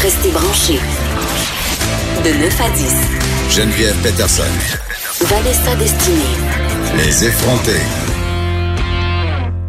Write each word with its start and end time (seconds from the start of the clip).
Restez 0.00 0.30
branchés. 0.30 0.80
De 2.24 2.30
9 2.30 2.60
à 2.60 2.70
10, 2.70 2.94
Geneviève 3.50 3.96
Peterson. 4.02 4.42
Vanessa 5.20 5.74
Destinée. 5.76 6.36
Les 6.96 7.24
effrontés. 7.24 7.82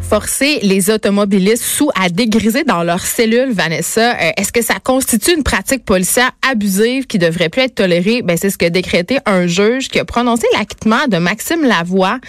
Forcer 0.09 0.59
les 0.61 0.89
automobilistes 0.89 1.63
sous 1.63 1.89
à 1.93 2.07
dégriser 2.07 2.63
dans 2.63 2.83
leurs 2.83 3.05
cellules, 3.05 3.51
Vanessa, 3.51 4.13
euh, 4.13 4.31
est-ce 4.37 4.53
que 4.53 4.61
ça 4.61 4.75
constitue 4.81 5.35
une 5.35 5.43
pratique 5.43 5.83
policière 5.83 6.31
abusive 6.49 7.07
qui 7.07 7.17
devrait 7.17 7.49
plus 7.49 7.63
être 7.63 7.75
tolérée? 7.75 8.21
Ben, 8.21 8.37
c'est 8.37 8.49
ce 8.49 8.57
que 8.57 8.67
décrété 8.67 9.17
un 9.25 9.47
juge 9.47 9.89
qui 9.89 9.99
a 9.99 10.05
prononcé 10.05 10.47
l'acquittement 10.53 11.07
de 11.09 11.17
Maxime 11.17 11.65
Lavoie, 11.65 12.19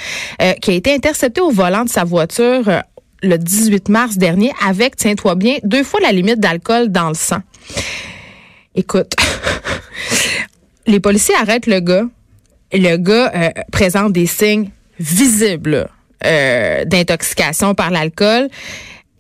euh, 0.42 0.54
qui 0.54 0.72
a 0.72 0.74
été 0.74 0.92
intercepté 0.92 1.40
au 1.40 1.50
volant 1.50 1.84
de 1.84 1.88
sa 1.88 2.02
voiture 2.02 2.68
euh, 2.68 2.80
le 3.22 3.36
18 3.36 3.88
mars 3.88 4.16
dernier 4.16 4.52
avec, 4.64 4.96
tiens-toi 4.96 5.34
bien, 5.34 5.56
deux 5.64 5.84
fois 5.84 6.00
la 6.00 6.12
limite 6.12 6.40
d'alcool 6.40 6.88
dans 6.88 7.08
le 7.08 7.14
sang. 7.14 7.40
Écoute, 8.74 9.14
les 10.86 11.00
policiers 11.00 11.34
arrêtent 11.34 11.66
le 11.66 11.80
gars. 11.80 12.06
Le 12.72 12.96
gars 12.96 13.32
euh, 13.34 13.50
présente 13.72 14.12
des 14.12 14.26
signes 14.26 14.70
visibles 15.00 15.88
euh, 16.24 16.84
d'intoxication 16.84 17.74
par 17.74 17.90
l'alcool. 17.90 18.48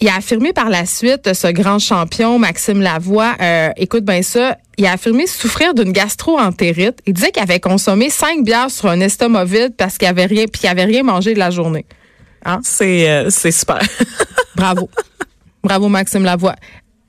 Il 0.00 0.08
a 0.08 0.16
affirmé 0.16 0.52
par 0.52 0.68
la 0.68 0.86
suite, 0.86 1.32
ce 1.34 1.48
grand 1.48 1.80
champion, 1.80 2.38
Maxime 2.38 2.80
Lavoie, 2.80 3.34
euh, 3.40 3.70
écoute 3.76 4.04
bien 4.04 4.22
ça, 4.22 4.56
il 4.76 4.86
a 4.86 4.92
affirmé 4.92 5.26
souffrir 5.26 5.74
d'une 5.74 5.90
gastro-entérite. 5.90 7.00
Il 7.04 7.14
disait 7.14 7.32
qu'il 7.32 7.42
avait 7.42 7.58
consommé 7.58 8.08
cinq 8.10 8.44
bières 8.44 8.70
sur 8.70 8.88
un 8.88 9.00
estomac 9.00 9.44
vide 9.44 9.74
parce 9.76 9.98
qu'il 9.98 10.06
avait 10.06 10.26
rien, 10.26 10.46
rien 10.62 11.02
mangé 11.02 11.34
de 11.34 11.38
la 11.40 11.50
journée. 11.50 11.84
Hein? 12.44 12.60
C'est 12.62 13.08
euh, 13.10 13.30
c'est 13.30 13.50
super. 13.50 13.80
Bravo. 14.56 14.90
Bravo, 15.62 15.88
Maxime 15.88 16.24
Lavoie. 16.24 16.56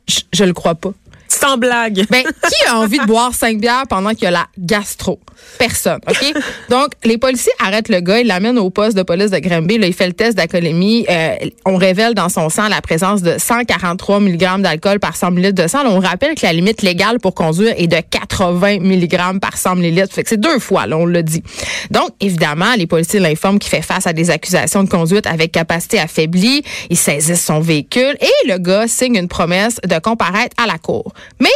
Je, 0.08 0.22
je 0.34 0.44
le 0.44 0.54
crois 0.54 0.76
pas. 0.76 0.92
C'est 1.30 1.46
en 1.46 1.58
blague. 1.58 2.06
Ben, 2.10 2.24
qui 2.24 2.68
a 2.68 2.78
envie 2.78 2.98
de 3.00 3.06
boire 3.06 3.34
cinq 3.34 3.60
bières 3.60 3.84
pendant 3.88 4.10
qu'il 4.10 4.24
y 4.24 4.28
a 4.28 4.32
la 4.32 4.48
gastro? 4.58 5.20
Personne, 5.58 6.00
OK? 6.08 6.34
Donc, 6.70 6.90
les 7.06 7.18
policiers 7.18 7.52
arrêtent 7.64 7.88
le 7.88 8.02
gars, 8.02 8.20
ils 8.20 8.28
l'amènent 8.28 8.58
au 8.58 8.70
poste 8.70 8.98
de 8.98 9.04
police 9.04 9.32
de 9.32 9.40
Granby. 9.40 9.78
Là, 9.78 9.88
il 9.88 9.94
fait 9.94 10.08
le 10.08 10.14
test 10.14 10.36
d'alcoolémie. 10.36 11.06
Euh, 11.10 11.36
on 11.66 11.78
révèle 11.78 12.14
dans 12.14 12.30
son 12.30 12.50
sang 12.50 12.68
la 12.68 12.82
présence 12.82 13.22
de 13.22 13.36
143 13.38 14.20
mg 14.20 14.62
d'alcool 14.62 15.00
par 15.00 15.16
100 15.16 15.32
ml 15.38 15.54
de 15.54 15.68
sang. 15.68 15.84
Là, 15.84 15.92
on 15.92 16.00
rappelle 16.00 16.36
que 16.36 16.46
la 16.46 16.52
limite 16.52 16.82
légale 16.82 17.20
pour 17.20 17.36
conduire 17.36 17.74
est 17.78 17.88
de 17.88 18.00
80 18.00 18.80
mg 18.80 19.40
par 19.40 19.58
100 19.58 19.78
ml. 19.78 20.08
Fait 20.12 20.24
que 20.24 20.30
c'est 20.30 20.40
deux 20.40 20.60
fois, 20.60 20.88
là, 20.88 20.98
on 20.98 21.06
l'a 21.06 21.22
dit. 21.22 21.44
Donc, 21.92 22.10
évidemment, 22.20 22.74
les 22.76 22.88
policiers 22.88 23.20
l'informent 23.20 23.60
qu'il 23.60 23.70
fait 23.70 23.82
face 23.82 24.08
à 24.08 24.14
des 24.14 24.32
accusations 24.32 24.84
de 24.84 24.90
conduite 24.90 25.28
avec 25.28 25.52
capacité 25.52 26.00
affaiblie. 26.00 26.64
Ils 26.90 26.98
saisissent 26.98 27.46
son 27.46 27.60
véhicule 27.60 28.18
et 28.20 28.48
le 28.48 28.58
gars 28.58 28.88
signe 28.88 29.16
une 29.16 29.28
promesse 29.28 29.80
de 29.88 30.00
comparaître 30.00 30.56
à 30.62 30.68
la 30.68 30.78
cour. 30.78 31.14
Mais 31.40 31.50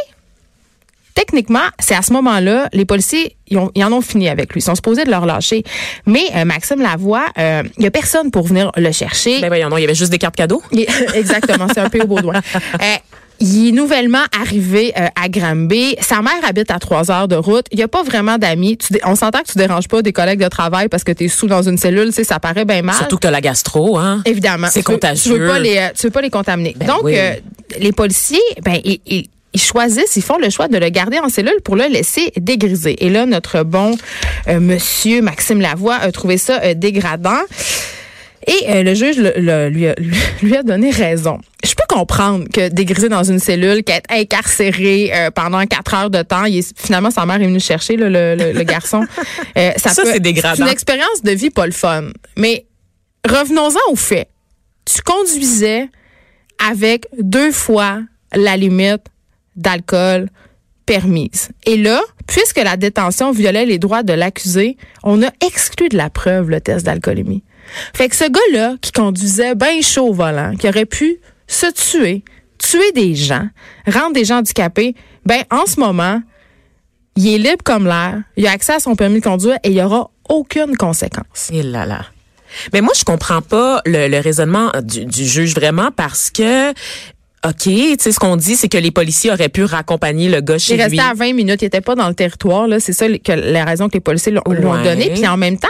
techniquement, 1.16 1.60
c'est 1.80 1.96
à 1.96 2.02
ce 2.02 2.12
moment-là, 2.14 2.70
les 2.74 2.86
policiers, 2.86 3.36
ils, 3.48 3.58
ont- 3.58 3.72
ils 3.76 3.84
en 3.84 3.92
ont 3.94 4.02
fini 4.02 4.30
avec 4.30 4.52
lui. 4.54 4.60
Ils 4.62 4.64
sont 4.64 4.76
supposés 4.76 5.04
de 5.04 5.12
le 5.12 5.18
relâcher. 5.18 5.64
Mais 6.08 6.24
euh, 6.36 6.44
Maxime 6.46 6.82
Lavoie, 6.82 7.26
euh, 7.38 7.64
il 7.78 7.84
y 7.84 7.88
a 7.88 7.92
personne 7.92 8.32
pour 8.32 8.48
venir 8.48 8.72
le 8.76 8.92
chercher. 8.92 9.40
Ben 9.40 9.48
voyons, 9.48 9.70
non, 9.70 9.78
il 9.78 9.82
y 9.82 9.84
avait 9.86 9.96
juste 9.96 10.12
des 10.12 10.18
cartes 10.18 10.36
cadeaux. 10.36 10.64
Exactement, 11.14 11.68
c'est 11.74 11.82
un 11.82 11.90
peu 11.90 12.02
au 12.02 12.08
Baudouin. 12.08 12.34
Euh, 12.56 12.96
il 13.40 13.70
est 13.70 13.72
nouvellement 13.72 14.24
arrivé 14.40 14.94
euh, 14.98 15.08
à 15.22 15.28
Granby. 15.28 15.96
Sa 16.02 16.22
mère 16.22 16.34
habite 16.48 16.72
à 16.72 16.80
trois 16.80 17.12
heures 17.12 17.28
de 17.28 17.36
route. 17.36 17.66
Il 17.72 17.78
n'y 17.78 17.84
a 17.84 17.88
pas 17.88 18.02
vraiment 18.04 18.38
d'amis. 18.38 18.78
Tu 18.78 19.00
On 19.06 19.16
s'entend 19.16 19.40
que 19.42 19.52
tu 19.52 19.58
déranges 19.58 19.88
pas 19.88 20.02
des 20.02 20.14
collègues 20.14 20.42
de 20.42 20.48
travail 20.48 20.88
parce 20.88 21.04
que 21.04 21.12
tu 21.12 21.26
es 21.26 21.28
sous 21.28 21.48
dans 21.48 21.62
une 21.62 21.78
cellule. 21.78 22.08
Tu 22.08 22.14
sais, 22.14 22.24
ça 22.24 22.40
paraît 22.40 22.64
bien 22.66 22.82
mal. 22.84 22.96
Surtout 22.96 23.18
que 23.18 23.22
t'as 23.22 23.32
la 23.32 23.42
gastro, 23.42 23.98
hein. 23.98 24.22
Évidemment. 24.26 24.68
C'est 24.72 24.82
Tu 24.84 24.90
veux- 24.92 24.96
contagieux. 24.98 25.34
Tu 25.34 25.40
veux 25.40 25.48
pas 25.48 25.60
les, 25.60 25.90
tu 25.96 26.04
veux 26.08 26.12
pas 26.12 26.22
les 26.22 26.30
contaminer. 26.30 26.74
Ben 26.78 26.88
Donc, 26.88 27.04
oui. 27.04 27.16
euh, 27.18 27.34
les 27.80 27.92
policiers, 27.92 28.40
ben, 28.64 28.80
ils, 28.86 29.00
ils- 29.08 29.28
ils 29.54 29.62
choisissent, 29.62 30.16
ils 30.16 30.24
font 30.24 30.38
le 30.38 30.50
choix 30.50 30.68
de 30.68 30.78
le 30.78 30.90
garder 30.90 31.20
en 31.20 31.30
cellule 31.30 31.62
pour 31.64 31.76
le 31.76 31.86
laisser 31.86 32.32
dégriser. 32.38 33.04
Et 33.06 33.10
là, 33.10 33.26
notre 33.26 33.64
bon 33.64 33.96
euh, 34.48 34.60
monsieur 34.60 35.22
Maxime 35.22 35.62
Lavoie 35.62 35.96
a 35.96 36.12
trouvé 36.12 36.38
ça 36.38 36.60
euh, 36.64 36.74
dégradant. 36.74 37.42
Et 38.46 38.70
euh, 38.70 38.84
le 38.84 38.94
juge 38.94 39.18
le- 39.18 39.34
le- 39.38 39.70
lui, 39.70 39.88
a, 39.88 39.96
lui 40.42 40.58
a 40.58 40.64
donné 40.64 40.90
raison. 40.92 41.40
Je 41.64 41.74
peux 41.76 41.84
comprendre 41.88 42.46
que 42.54 42.68
dégriser 42.68 43.08
dans 43.08 43.24
une 43.24 43.40
cellule, 43.40 43.84
qu'être 43.86 44.12
incarcéré 44.12 45.12
euh, 45.14 45.32
pendant 45.32 45.66
quatre 45.66 45.94
heures 45.94 46.10
de 46.10 46.22
temps, 46.24 46.44
il 46.44 46.58
est- 46.58 46.78
finalement 46.78 47.10
sa 47.10 47.26
mère 47.26 47.42
est 47.42 47.46
venue 47.46 47.62
chercher, 47.62 47.96
là, 47.96 48.10
le, 48.10 48.36
le- 48.36 48.52
le 48.52 48.64
garçon. 48.64 49.06
Euh, 49.58 49.72
Ça, 49.78 49.92
peut- 49.96 50.10
c'est 50.12 50.20
dégradant. 50.20 50.56
C'est 50.58 50.64
une 50.64 50.68
expérience 50.68 51.22
de 51.24 51.32
vie 51.32 51.52
pas 51.52 51.66
le 51.68 51.72
fun. 51.72 52.06
Mais 52.36 52.66
revenons-en 53.26 53.92
au 53.92 53.96
fait. 53.96 54.28
Tu 54.84 55.02
conduisais 55.04 55.88
avec 56.68 57.06
deux 57.20 57.52
fois 57.52 58.02
la 58.36 58.58
limite 58.58 59.04
d'alcool 59.56 60.30
permise. 60.86 61.50
Et 61.66 61.78
là, 61.78 62.02
puisque 62.28 62.62
la 62.62 62.78
détention 62.78 63.32
violait 63.32 63.66
les 63.66 63.80
droits 63.80 64.04
de 64.04 64.14
l'accusé, 64.14 64.78
on 65.04 65.22
a 65.24 65.30
exclu 65.46 65.90
de 65.90 65.98
la 65.98 66.10
preuve 66.10 66.50
le 66.50 66.62
test 66.62 66.86
d'alcoolémie. 66.86 67.44
Fait 67.94 68.10
que 68.10 68.16
ce 68.16 68.30
gars-là 68.30 68.76
qui 68.82 68.92
conduisait 68.92 69.56
bien 69.56 69.82
chaud 69.82 70.10
au 70.10 70.14
volant, 70.14 70.56
qui 70.56 70.68
aurait 70.68 70.86
pu 70.86 71.18
se 71.48 71.68
tuer, 71.72 72.24
tuer 72.58 72.92
des 72.94 73.16
gens, 73.16 73.48
rendre 73.88 74.14
des 74.14 74.26
gens 74.26 74.38
handicapés, 74.38 74.96
ben 75.26 75.44
en 75.50 75.66
ce 75.66 75.80
moment, 75.80 76.22
il 77.16 77.28
est 77.28 77.38
libre 77.38 77.64
comme 77.64 77.86
l'air, 77.86 78.22
il 78.36 78.48
a 78.48 78.52
accès 78.52 78.74
à 78.74 78.80
son 78.80 78.96
permis 78.96 79.20
de 79.20 79.24
conduire 79.24 79.58
et 79.64 79.70
il 79.70 79.76
n'y 79.76 79.82
aura 79.82 80.12
aucune 80.30 80.76
conséquence. 80.76 81.50
Et 81.52 81.64
là 81.64 81.86
là. 81.86 82.06
Mais 82.72 82.82
moi, 82.82 82.94
je 82.96 83.04
comprends 83.04 83.42
pas 83.42 83.82
le, 83.86 84.22
raisonnement 84.22 84.72
du 84.84 85.26
juge 85.26 85.56
vraiment 85.56 85.90
parce 85.92 86.30
que, 86.30 86.72
OK, 87.46 87.56
tu 87.64 87.96
sais, 88.00 88.12
ce 88.12 88.20
qu'on 88.20 88.36
dit, 88.38 88.56
c'est 88.56 88.70
que 88.70 88.78
les 88.78 88.92
policiers 88.92 89.32
auraient 89.32 89.50
pu 89.50 89.64
raccompagner 89.66 90.30
le 90.30 90.42
gars 90.42 90.58
chez 90.58 90.76
Il 90.76 90.82
restait 90.82 90.92
lui. 90.96 91.00
à 91.00 91.14
20 91.14 91.34
minutes, 91.34 91.62
il 91.62 91.66
était 91.66 91.82
pas 91.82 91.96
dans 91.96 92.08
le 92.08 92.14
territoire, 92.16 92.68
là. 92.68 92.80
C'est 92.80 92.94
ça 92.94 93.08
que 93.10 93.32
la 93.34 93.66
raison 93.66 93.88
que 93.90 93.94
les 93.96 94.00
policiers 94.00 94.32
l'ont 94.32 94.42
Ouais. 94.48 94.84
donné. 94.84 95.10
Puis 95.14 95.28
en 95.28 95.38
même 95.38 95.58
temps, 95.58 95.68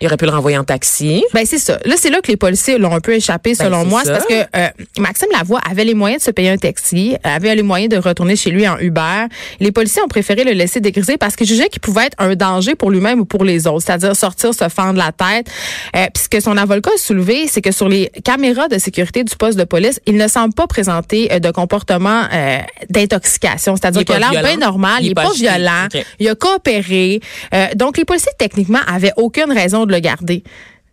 Il 0.00 0.06
aurait 0.06 0.16
pu 0.16 0.26
le 0.26 0.30
renvoyer 0.30 0.56
en 0.56 0.62
taxi. 0.62 1.24
Ben 1.34 1.44
c'est 1.44 1.58
ça. 1.58 1.76
Là, 1.84 1.96
c'est 1.98 2.10
là 2.10 2.20
que 2.20 2.28
les 2.30 2.36
policiers 2.36 2.78
l'ont 2.78 2.94
un 2.94 3.00
peu 3.00 3.14
échappé, 3.14 3.54
Ben, 3.58 3.64
selon 3.64 3.84
moi. 3.84 4.02
C'est 4.04 4.12
parce 4.12 4.26
que 4.26 4.34
euh, 4.56 4.68
Maxime 4.96 5.26
Lavoie 5.36 5.58
avait 5.68 5.82
les 5.84 5.94
moyens 5.94 6.20
de 6.22 6.26
se 6.26 6.30
payer 6.30 6.50
un 6.50 6.56
taxi, 6.56 7.16
avait 7.24 7.52
les 7.56 7.64
moyens 7.64 7.92
de 7.92 7.96
retourner 7.98 8.36
chez 8.36 8.50
lui 8.52 8.68
en 8.68 8.78
Uber. 8.78 9.24
Les 9.58 9.72
policiers 9.72 10.00
ont 10.02 10.06
préféré 10.06 10.44
le 10.44 10.52
laisser 10.52 10.78
dégriser 10.80 11.16
parce 11.16 11.34
qu'ils 11.34 11.48
jugeaient 11.48 11.68
qu'il 11.68 11.80
pouvait 11.80 12.06
être 12.06 12.14
un 12.18 12.36
danger 12.36 12.76
pour 12.76 12.92
lui-même 12.92 13.18
ou 13.18 13.24
pour 13.24 13.42
les 13.42 13.66
autres, 13.66 13.86
c'est-à-dire 13.86 14.14
sortir, 14.14 14.54
se 14.54 14.68
fendre 14.68 14.98
la 15.00 15.10
tête. 15.10 15.48
Euh, 15.96 16.06
puis 16.14 16.22
ce 16.22 16.28
que 16.28 16.38
son 16.38 16.56
avocat 16.56 16.90
a 16.94 16.98
soulevé, 16.98 17.48
c'est 17.48 17.60
que 17.60 17.72
sur 17.72 17.88
les 17.88 18.12
caméras 18.22 18.68
de 18.68 18.78
sécurité 18.78 19.24
du 19.24 19.34
poste 19.34 19.58
de 19.58 19.64
police, 19.64 19.98
il 20.06 20.14
ne 20.14 20.28
semble 20.28 20.54
pas 20.54 20.68
présenter 20.68 21.07
euh, 21.14 21.38
de 21.38 21.50
comportement 21.50 22.24
euh, 22.32 22.58
d'intoxication. 22.90 23.76
C'est-à-dire 23.76 24.02
est 24.02 24.04
qu'il 24.04 24.14
a 24.14 24.30
l'air 24.30 24.42
bien 24.42 24.56
normal, 24.56 24.98
il 25.00 25.10
est 25.10 25.14
pas 25.14 25.32
violent, 25.32 25.88
il 26.18 26.28
a 26.28 26.34
coopéré. 26.34 27.20
Euh, 27.54 27.66
donc 27.76 27.96
les 27.98 28.04
policiers, 28.04 28.32
techniquement, 28.38 28.80
avaient 28.86 29.12
aucune 29.16 29.52
raison 29.52 29.86
de 29.86 29.92
le 29.92 30.00
garder. 30.00 30.42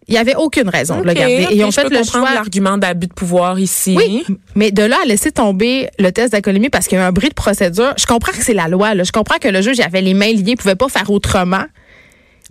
Il 0.07 0.11
n'y 0.11 0.19
avait 0.19 0.35
aucune 0.35 0.69
raison 0.69 1.01
de 1.01 1.07
le 1.07 1.13
garder. 1.13 1.47
Et 1.49 1.55
ils 1.55 1.63
ont 1.63 1.71
fait 1.71 1.89
le 1.89 2.03
choix. 2.03 2.31
l'argument 2.33 2.77
d'abus 2.77 3.07
de 3.07 3.13
pouvoir 3.13 3.59
ici. 3.59 3.95
Oui, 3.97 4.23
mais 4.53 4.71
de 4.71 4.83
là 4.83 4.97
à 5.01 5.05
laisser 5.07 5.31
tomber 5.31 5.89
le 5.97 6.11
test 6.11 6.31
d'alcoolémie 6.31 6.69
parce 6.69 6.87
qu'il 6.87 6.97
y 6.97 7.01
a 7.01 7.05
eu 7.05 7.07
un 7.07 7.11
bris 7.11 7.29
de 7.29 7.33
procédure, 7.33 7.93
je 7.97 8.05
comprends 8.05 8.31
que 8.31 8.43
c'est 8.43 8.53
la 8.53 8.67
loi. 8.67 8.93
Là. 8.93 9.03
Je 9.03 9.11
comprends 9.11 9.37
que 9.39 9.47
le 9.47 9.61
juge 9.61 9.79
avait 9.79 10.01
les 10.01 10.13
mains 10.13 10.31
liées, 10.31 10.55
pouvait 10.55 10.75
pas 10.75 10.89
faire 10.89 11.09
autrement. 11.09 11.63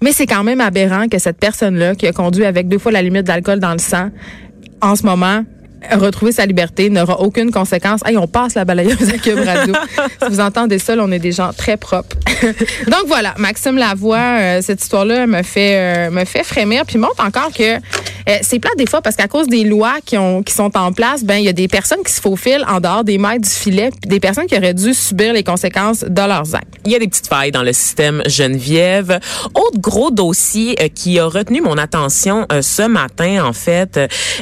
Mais 0.03 0.13
c'est 0.13 0.27
quand 0.27 0.43
même 0.43 0.61
aberrant 0.61 1.07
que 1.09 1.19
cette 1.19 1.39
personne-là, 1.39 1.95
qui 1.95 2.09
a 2.09 2.13
conduit 2.13 2.45
avec 2.45 2.67
deux 2.67 2.79
fois 2.79 2.91
la 2.91 3.03
limite 3.03 3.23
d'alcool 3.23 3.61
dans 3.61 3.73
le 3.73 3.79
sang, 3.79 4.11
en 4.83 4.97
ce 4.97 5.05
moment, 5.05 5.45
a 5.91 5.97
retrouvé 5.97 6.33
sa 6.33 6.47
liberté, 6.47 6.91
n'aura 6.91 7.21
aucune 7.21 7.51
conséquence. 7.51 8.01
Hey, 8.05 8.17
on 8.17 8.27
passe 8.27 8.55
la 8.55 8.65
balayeuse 8.65 9.09
à 9.11 9.19
Cube 9.19 9.39
Radio. 9.39 9.75
si 10.23 10.29
vous 10.29 10.41
entendez 10.41 10.79
ça, 10.79 10.97
là, 10.97 11.03
on 11.05 11.13
est 11.13 11.19
des 11.19 11.33
gens 11.33 11.53
très 11.53 11.77
propres. 11.77 12.17
Donc 12.87 13.07
voilà, 13.07 13.35
Maxime 13.39 13.77
Lavoie, 13.77 14.19
euh, 14.19 14.63
cette 14.63 14.83
histoire-là 14.83 15.27
me 15.27 15.43
fait 15.43 16.09
euh, 16.09 16.11
me 16.11 16.25
fait 16.25 16.45
frémir, 16.45 16.85
puis 16.87 16.99
montre 16.99 17.25
encore 17.25 17.53
que 17.53 17.77
euh, 18.29 18.39
c'est 18.43 18.59
plat 18.59 18.71
des 18.79 18.87
fois 18.87 19.03
parce 19.03 19.17
qu'à 19.17 19.29
cause 19.29 19.49
des 19.49 19.65
lois 19.65 19.97
qui 20.05 20.17
ont 20.17 20.43
qui 20.43 20.55
sont 20.55 20.77
en 20.77 20.93
place, 20.93 21.25
ben 21.25 21.37
il 21.37 21.45
y 21.45 21.49
a 21.49 21.53
des 21.53 21.69
personnes 21.69 22.03
qui 22.05 22.13
se 22.13 22.21
faufilent 22.21 22.65
en 22.69 22.81
dehors 22.81 23.05
des 23.05 23.19
mailles 23.19 23.41
du 23.41 23.51
filet, 23.51 23.91
puis 23.91 24.09
des 24.09 24.21
personnes 24.21 24.47
qui 24.47 24.57
auraient 24.57 24.75
dû 24.75 24.95
subir 24.95 25.33
les 25.33 25.45
conséquences 25.45 26.05
de 26.05 26.23
leurs 26.23 26.55
actes. 26.55 26.75
Il 26.87 26.93
y 26.93 26.95
a 26.95 26.99
des 26.99 27.09
petites 27.09 27.29
failles 27.29 27.53
dans 27.53 27.63
le 27.63 27.73
système 27.73 28.23
Geneviève. 28.27 29.21
Autre 29.55 29.79
gros 29.79 30.11
dossier 30.11 30.77
euh, 30.81 30.89
qui 30.89 31.19
a 31.19 31.27
retenu 31.27 31.61
mon 31.61 31.77
attention 31.77 32.47
ce 32.61 32.87
matin, 32.87 33.45
en 33.45 33.53
fait, 33.53 33.99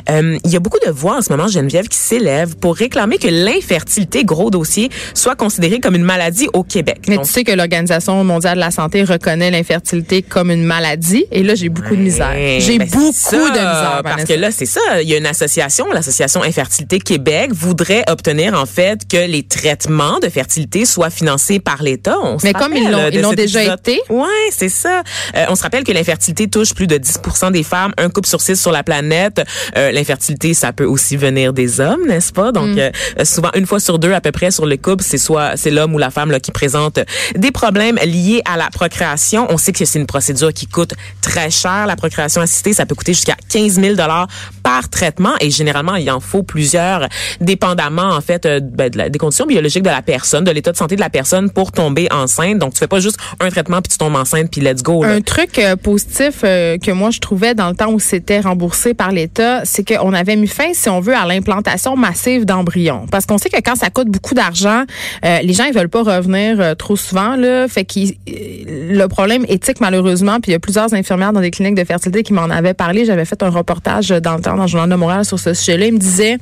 il 0.08 0.50
y 0.50 0.56
a 0.56 0.60
beaucoup 0.60 0.78
de 0.84 0.90
voix 0.90 1.18
en 1.18 1.22
ce 1.22 1.31
ce 1.32 1.36
moment, 1.36 1.48
Geneviève, 1.48 1.88
qui 1.88 1.96
s'élèvent 1.96 2.56
pour 2.56 2.76
réclamer 2.76 3.16
que 3.16 3.28
l'infertilité, 3.28 4.22
gros 4.24 4.50
dossier, 4.50 4.90
soit 5.14 5.34
considérée 5.34 5.80
comme 5.80 5.94
une 5.94 6.02
maladie 6.04 6.48
au 6.52 6.62
Québec. 6.62 6.98
Mais 7.08 7.16
Donc, 7.16 7.24
tu 7.24 7.32
sais 7.32 7.44
que 7.44 7.52
l'Organisation 7.52 8.22
mondiale 8.24 8.56
de 8.56 8.60
la 8.60 8.70
santé 8.70 9.02
reconnaît 9.02 9.50
l'infertilité 9.50 10.20
comme 10.22 10.50
une 10.50 10.64
maladie. 10.64 11.24
Et 11.32 11.42
là, 11.42 11.54
j'ai 11.54 11.68
beaucoup 11.70 11.96
de 11.96 12.00
misère. 12.02 12.34
J'ai 12.58 12.78
Ben, 12.78 12.88
beaucoup 12.90 13.12
ça, 13.14 13.36
de 13.36 13.42
misère. 13.44 14.00
Parce 14.02 14.14
Vanessa. 14.16 14.34
que 14.34 14.40
là, 14.40 14.50
c'est 14.52 14.66
ça. 14.66 14.80
Il 15.00 15.08
y 15.08 15.14
a 15.14 15.16
une 15.18 15.26
association, 15.26 15.86
l'association 15.92 16.42
Infertilité 16.42 16.98
Québec, 16.98 17.50
voudrait 17.52 18.04
obtenir 18.08 18.54
en 18.60 18.66
fait 18.66 19.00
que 19.08 19.26
les 19.26 19.42
traitements 19.42 20.18
de 20.20 20.28
fertilité 20.28 20.84
soient 20.84 21.10
financés 21.10 21.60
par 21.60 21.82
l'État. 21.82 22.16
Mais 22.44 22.52
comme 22.52 22.74
ils 22.76 22.90
l'ont- 22.90 23.08
ils 23.10 23.20
l'ont 23.22 23.32
déjà 23.32 23.62
épisode. 23.62 23.78
été. 23.80 24.00
Ouais, 24.10 24.26
c'est 24.50 24.68
ça. 24.68 25.02
Euh, 25.36 25.46
on 25.48 25.54
se 25.54 25.62
rappelle 25.62 25.84
que 25.84 25.92
l'infertilité 25.92 26.48
touche 26.48 26.74
plus 26.74 26.86
de 26.86 26.98
10% 26.98 27.50
des 27.50 27.62
femmes, 27.62 27.92
un 27.96 28.10
couple 28.10 28.28
sur 28.28 28.40
six 28.42 28.60
sur 28.60 28.72
la 28.72 28.82
planète. 28.82 29.40
Euh, 29.76 29.92
l'infertilité, 29.92 30.52
ça 30.52 30.72
peut 30.72 30.84
aussi 30.84 31.16
venir 31.22 31.52
des 31.52 31.80
hommes, 31.80 32.06
n'est-ce 32.06 32.32
pas? 32.32 32.52
Donc 32.52 32.76
Mm. 32.76 32.78
euh, 32.78 33.24
souvent 33.24 33.50
une 33.54 33.66
fois 33.66 33.80
sur 33.80 33.98
deux 33.98 34.12
à 34.12 34.20
peu 34.20 34.32
près 34.32 34.50
sur 34.50 34.66
le 34.66 34.76
couple, 34.76 35.02
c'est 35.02 35.18
soit 35.18 35.56
c'est 35.56 35.70
l'homme 35.70 35.94
ou 35.94 35.98
la 35.98 36.10
femme 36.10 36.30
là, 36.30 36.40
qui 36.40 36.50
présente 36.52 36.98
des 37.36 37.50
problèmes 37.50 37.96
liés 38.04 38.42
à 38.44 38.56
la 38.56 38.68
procréation. 38.70 39.46
On 39.50 39.56
sait 39.58 39.72
que 39.72 39.84
c'est 39.84 39.98
une 39.98 40.06
procédure 40.06 40.52
qui 40.52 40.66
coûte 40.66 40.94
très 41.20 41.50
cher. 41.50 41.86
La 41.86 41.96
procréation 41.96 42.40
assistée, 42.40 42.72
ça 42.72 42.86
peut 42.86 42.94
coûter 42.94 43.14
jusqu'à 43.14 43.36
15 43.48 43.80
000 43.80 43.94
dollars 43.94 44.26
par 44.62 44.88
traitement 44.88 45.32
et 45.40 45.50
généralement 45.50 45.96
il 45.96 46.10
en 46.10 46.20
faut 46.20 46.42
plusieurs, 46.42 47.08
dépendamment 47.40 48.10
en 48.10 48.20
fait 48.20 48.46
euh, 48.46 48.60
ben, 48.62 48.90
des 48.90 49.18
conditions 49.18 49.46
biologiques 49.46 49.82
de 49.82 49.90
la 49.90 50.02
personne, 50.02 50.44
de 50.44 50.50
l'état 50.50 50.72
de 50.72 50.76
santé 50.76 50.96
de 50.96 51.00
la 51.00 51.10
personne 51.10 51.50
pour 51.50 51.72
tomber 51.72 52.08
enceinte. 52.10 52.58
Donc 52.58 52.74
tu 52.74 52.78
fais 52.78 52.86
pas 52.86 53.00
juste 53.00 53.18
un 53.40 53.48
traitement 53.50 53.80
puis 53.82 53.92
tu 53.92 53.98
tombes 53.98 54.16
enceinte 54.16 54.50
puis 54.50 54.60
let's 54.60 54.82
go. 54.82 55.02
là. 55.02 55.10
Un 55.10 55.20
truc 55.20 55.58
euh, 55.58 55.76
positif 55.76 56.40
euh, 56.44 56.78
que 56.78 56.90
moi 56.90 57.10
je 57.10 57.20
trouvais 57.20 57.54
dans 57.54 57.68
le 57.68 57.74
temps 57.74 57.90
où 57.90 57.98
c'était 57.98 58.40
remboursé 58.40 58.94
par 58.94 59.12
l'État, 59.12 59.62
c'est 59.64 59.86
qu'on 59.86 60.12
avait 60.12 60.36
mis 60.36 60.46
fin, 60.46 60.72
si 60.72 60.88
on 60.88 61.00
veut, 61.00 61.14
à 61.14 61.26
l'implantation 61.26 61.96
massive 61.96 62.44
d'embryons. 62.44 63.06
Parce 63.10 63.26
qu'on 63.26 63.38
sait 63.38 63.50
que 63.50 63.60
quand 63.62 63.76
ça 63.76 63.90
coûte 63.90 64.08
beaucoup 64.08 64.34
d'argent, 64.34 64.84
les 65.22 65.52
gens 65.52 65.64
ils 65.64 65.74
veulent 65.74 65.88
pas 65.88 66.02
revenir 66.02 66.76
trop 66.76 66.96
souvent 66.96 67.36
là. 67.36 67.68
Fait 67.68 67.84
que 67.84 68.00
le 68.26 69.06
problème 69.06 69.44
éthique 69.48 69.80
malheureusement, 69.80 70.40
puis 70.40 70.50
il 70.50 70.52
y 70.52 70.56
a 70.56 70.60
plusieurs 70.60 70.92
infirmières 70.94 71.32
dans 71.32 71.40
des 71.40 71.50
cliniques 71.50 71.74
de 71.74 71.84
fertilité 71.84 72.22
qui 72.22 72.32
m'en 72.32 72.44
avaient 72.44 72.74
parlé. 72.74 73.04
J'avais 73.04 73.24
fait 73.24 73.42
un 73.42 73.50
reportage 73.50 74.08
dans 74.08 74.36
le 74.36 74.42
temps 74.42 74.51
dans 74.56 74.62
le 74.62 74.68
journal 74.68 74.88
de 74.88 74.94
Montréal 74.94 75.24
sur 75.24 75.38
ce 75.38 75.54
sujet-là. 75.54 75.86
Ils 75.86 75.94
me 75.94 75.98
disaient 75.98 76.38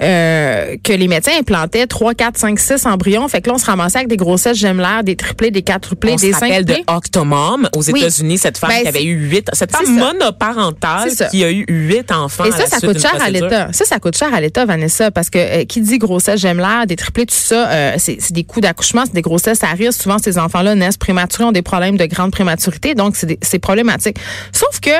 euh, 0.00 0.76
que 0.82 0.92
les 0.92 1.08
médecins 1.08 1.32
implantaient 1.38 1.86
3, 1.86 2.14
4, 2.14 2.38
5, 2.38 2.58
6 2.58 2.86
embryons. 2.86 3.28
Fait 3.28 3.40
que 3.40 3.48
là 3.48 3.54
on 3.54 3.58
se 3.58 3.66
ramassait 3.66 3.98
avec 3.98 4.08
des 4.08 4.16
grossesses 4.16 4.58
gemelaires, 4.58 5.04
des 5.04 5.16
triplés, 5.16 5.50
des 5.50 5.62
quadruplés, 5.62 6.12
on 6.12 6.16
des 6.16 6.32
se 6.32 6.38
rappelle 6.38 6.64
de. 6.64 6.74
Octomom 6.86 7.68
aux 7.74 7.82
Oui. 7.90 8.00
États-Unis, 8.00 8.38
cette 8.38 8.58
femme 8.58 8.70
Ben, 8.70 8.82
qui 8.82 8.88
avait 8.88 9.04
eu 9.04 9.14
huit, 9.14 9.48
cette 9.52 9.70
c'est 9.70 9.84
femme 9.84 9.98
monoparentale 9.98 11.10
qui 11.30 11.44
a 11.44 11.50
eu 11.50 11.64
huit 11.68 12.10
enfants. 12.12 12.44
Et 12.44 12.48
à 12.48 12.52
ça, 12.52 12.58
la 12.58 12.66
ça 12.66 12.78
suite 12.78 12.92
coûte 12.92 13.00
cher 13.00 13.16
à 13.22 13.30
l'État. 13.30 13.72
Ça, 13.72 13.84
ça 13.84 13.98
coûte 13.98 14.16
cher 14.16 14.32
à 14.32 14.40
l'État, 14.40 14.64
Vanessa, 14.64 15.10
parce 15.10 15.30
que 15.30 15.38
euh, 15.38 15.64
qui 15.64 15.80
dit 15.80 15.98
grossesse 15.98 16.40
gemelaire, 16.40 16.86
des 16.86 16.96
triplés, 16.96 17.26
tout 17.26 17.34
ça, 17.34 17.68
euh, 17.70 17.94
c'est 17.98 18.32
des 18.32 18.44
coûts 18.44 18.60
d'accouchement, 18.60 19.04
c'est 19.06 19.14
des 19.14 19.22
grossesses 19.22 19.62
à 19.62 19.68
risque. 19.68 20.02
Souvent, 20.02 20.18
ces 20.18 20.38
enfants-là 20.38 20.74
naissent 20.74 20.96
prématurés, 20.96 21.44
ont 21.44 21.52
des 21.52 21.62
problèmes 21.62 21.96
de 21.96 22.06
grande 22.06 22.32
prématurité, 22.32 22.94
donc 22.94 23.16
c'est 23.16 23.58
problématique. 23.58 24.16
Sauf 24.52 24.80
que, 24.80 24.90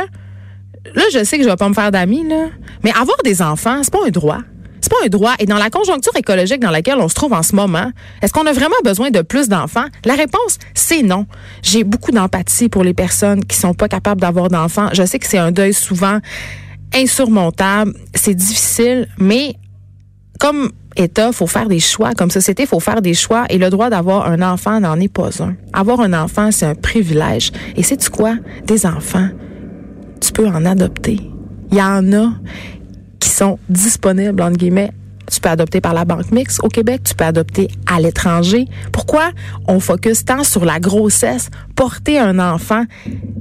là, 0.95 1.03
je 1.13 1.25
sais 1.25 1.39
que 1.39 1.45
je 1.45 1.49
vais 1.49 1.57
pas 1.57 1.69
me 1.69 1.75
faire 1.75 1.91
d'amis, 1.91 2.29
là, 2.29 2.47
mais 2.83 2.91
avoir 2.93 3.17
des 3.25 3.43
enfants, 3.43 3.83
c'est 3.83 3.93
pas 3.93 4.05
un 4.07 4.11
droit. 4.11 4.39
C'est 4.81 4.91
pas 4.91 5.05
un 5.05 5.09
droit. 5.09 5.35
Et 5.39 5.47
dans 5.47 5.59
la 5.59 5.69
conjoncture 5.69 6.17
écologique 6.17 6.61
dans 6.61 6.71
laquelle 6.71 6.99
on 6.99 7.09
se 7.09 7.15
trouve 7.15 7.35
en 7.35 7.43
ce 7.43 7.55
moment, 7.55 7.93
est-ce 8.23 8.33
qu'on 8.33 8.47
a 8.47 8.53
vraiment 8.53 8.77
besoin 8.83 9.11
de 9.11 9.21
plus 9.21 9.49
d'enfants? 9.49 9.85
La 10.07 10.15
réponse, 10.15 10.59
c'est 10.75 11.03
non. 11.03 11.27
J'ai 11.63 11.85
beaucoup 11.85 12.13
d'empathie 12.13 12.71
pour 12.71 12.83
les 12.83 12.95
personnes 12.95 13.45
qui 13.45 13.57
sont 13.57 13.75
pas 13.75 13.89
capables 13.89 14.23
d'avoir 14.23 14.49
d'enfants. 14.49 14.89
Je 14.95 15.05
sais 15.05 15.19
que 15.19 15.27
c'est 15.27 15.39
un 15.39 15.53
deuil 15.53 15.75
souvent 15.75 16.19
insurmontable, 16.95 17.95
c'est 18.15 18.35
difficile, 18.35 19.07
mais 19.19 19.55
comme 20.41 20.73
État, 20.97 21.31
faut 21.33 21.47
faire 21.47 21.69
des 21.69 21.79
choix. 21.79 22.13
Comme 22.15 22.31
société, 22.31 22.67
faut 22.67 22.81
faire 22.81 23.03
des 23.03 23.15
choix. 23.15 23.45
Et 23.51 23.59
le 23.59 23.71
droit 23.71 23.91
d'avoir 23.91 24.27
un 24.27 24.43
enfant 24.43 24.81
n'en 24.81 24.99
est 24.99 25.13
pas 25.13 25.43
un. 25.43 25.55
Avoir 25.73 26.01
un 26.01 26.13
enfant, 26.13 26.51
c'est 26.51 26.67
un 26.67 26.75
privilège. 26.75 27.53
Et 27.77 27.83
sais-tu 27.83 28.11
quoi? 28.11 28.37
Des 28.67 28.87
enfants, 28.87 29.29
tu 30.21 30.33
peux 30.33 30.47
en 30.47 30.65
adopter. 30.65 31.19
Il 31.71 31.79
y 31.79 31.83
en 31.83 32.13
a 32.13 32.33
qui 33.21 33.29
sont 33.29 33.59
disponibles, 33.69 34.43
entre 34.43 34.57
guillemets. 34.57 34.93
Tu 35.31 35.41
peux 35.41 35.49
adopter 35.49 35.81
par 35.81 35.95
la 35.95 36.05
Banque 36.05 36.33
Mixte 36.33 36.59
au 36.65 36.69
Québec, 36.69 37.03
tu 37.05 37.15
peux 37.15 37.25
adopter 37.25 37.69
à 37.87 38.01
l'étranger. 38.01 38.67
Pourquoi 38.91 39.31
on 39.69 39.79
focus 39.79 40.25
tant 40.25 40.43
sur 40.43 40.65
la 40.65 40.81
grossesse? 40.81 41.51
Porter 41.77 42.19
un 42.19 42.41
enfant, 42.41 42.85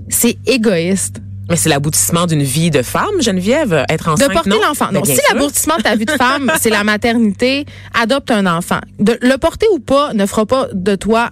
c'est 0.07 0.37
égoïste. 0.45 1.19
Mais 1.49 1.55
c'est 1.55 1.69
l'aboutissement 1.69 2.27
d'une 2.27 2.43
vie 2.43 2.69
de 2.69 2.83
femme, 2.83 3.21
Geneviève, 3.21 3.85
être 3.89 4.05
De 4.05 4.09
enceinte, 4.11 4.33
porter 4.33 4.49
non? 4.51 4.59
l'enfant. 4.67 4.91
Non, 4.93 5.03
si 5.03 5.19
l'aboutissement 5.33 5.77
de 5.77 5.81
ta 5.81 5.95
vie 5.95 6.05
de 6.05 6.11
femme, 6.11 6.51
c'est 6.61 6.69
la 6.69 6.83
maternité, 6.83 7.65
adopte 7.99 8.29
un 8.29 8.45
enfant. 8.45 8.79
De, 8.99 9.17
le 9.23 9.35
porter 9.37 9.65
ou 9.73 9.79
pas 9.79 10.13
ne 10.13 10.27
fera 10.27 10.45
pas 10.45 10.67
de 10.71 10.93
toi 10.93 11.31